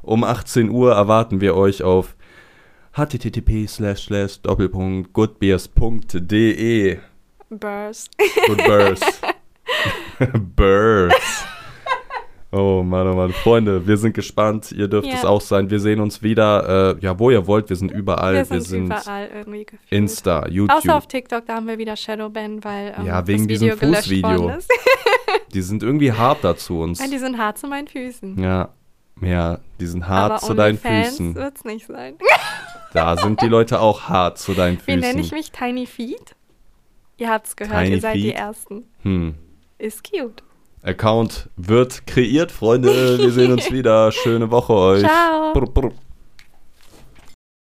[0.03, 2.17] Um 18 Uhr erwarten wir euch auf
[2.95, 6.99] http slash slash doppelpunkt goodbeers.de
[7.51, 8.11] Burst.
[8.47, 9.21] Good Birth.
[10.57, 11.47] Birth.
[12.55, 13.33] Oh Mann, oh Mann.
[13.33, 14.73] Freunde, wir sind gespannt.
[14.73, 15.15] Ihr dürft Ja.
[15.15, 15.71] es auch sein.
[15.71, 17.71] Wir sehen uns wieder, äh, ja, wo ihr wollt.
[17.71, 18.49] Wir sind überall.
[18.49, 19.91] wir sind, überall irgendwie gefühlt.
[19.91, 20.77] Insta, YouTube.
[20.79, 23.77] Außer auf TikTok, da haben wir wieder Shadowban, weil ähm, Ja, wegen das diesem Video
[23.79, 24.53] gelöscht Fußvideo.
[25.55, 26.99] Die sind irgendwie hart da zu uns.
[27.01, 28.39] Ja, die sind hart zu meinen Füßen.
[28.43, 28.71] Ja,
[29.23, 31.35] ja, die sind hart Aber zu deinen OnlyFans Füßen.
[31.35, 32.15] wird's nicht sein.
[32.95, 35.39] Da sind die Leute auch hart zu deinen Wie nenne ich Füßen.
[35.39, 35.51] mich?
[35.51, 36.37] Tiny Feet?
[37.17, 38.35] Ihr habt's gehört, Tiny ihr seid die Feet?
[38.37, 38.85] Ersten.
[39.03, 39.35] Hm.
[39.79, 40.43] Ist cute.
[40.83, 43.19] Account wird kreiert, Freunde.
[43.19, 44.13] Wir sehen uns wieder.
[44.13, 45.01] Schöne Woche euch.
[45.01, 45.55] Ciao.
[45.55, 45.93] Brr, brr.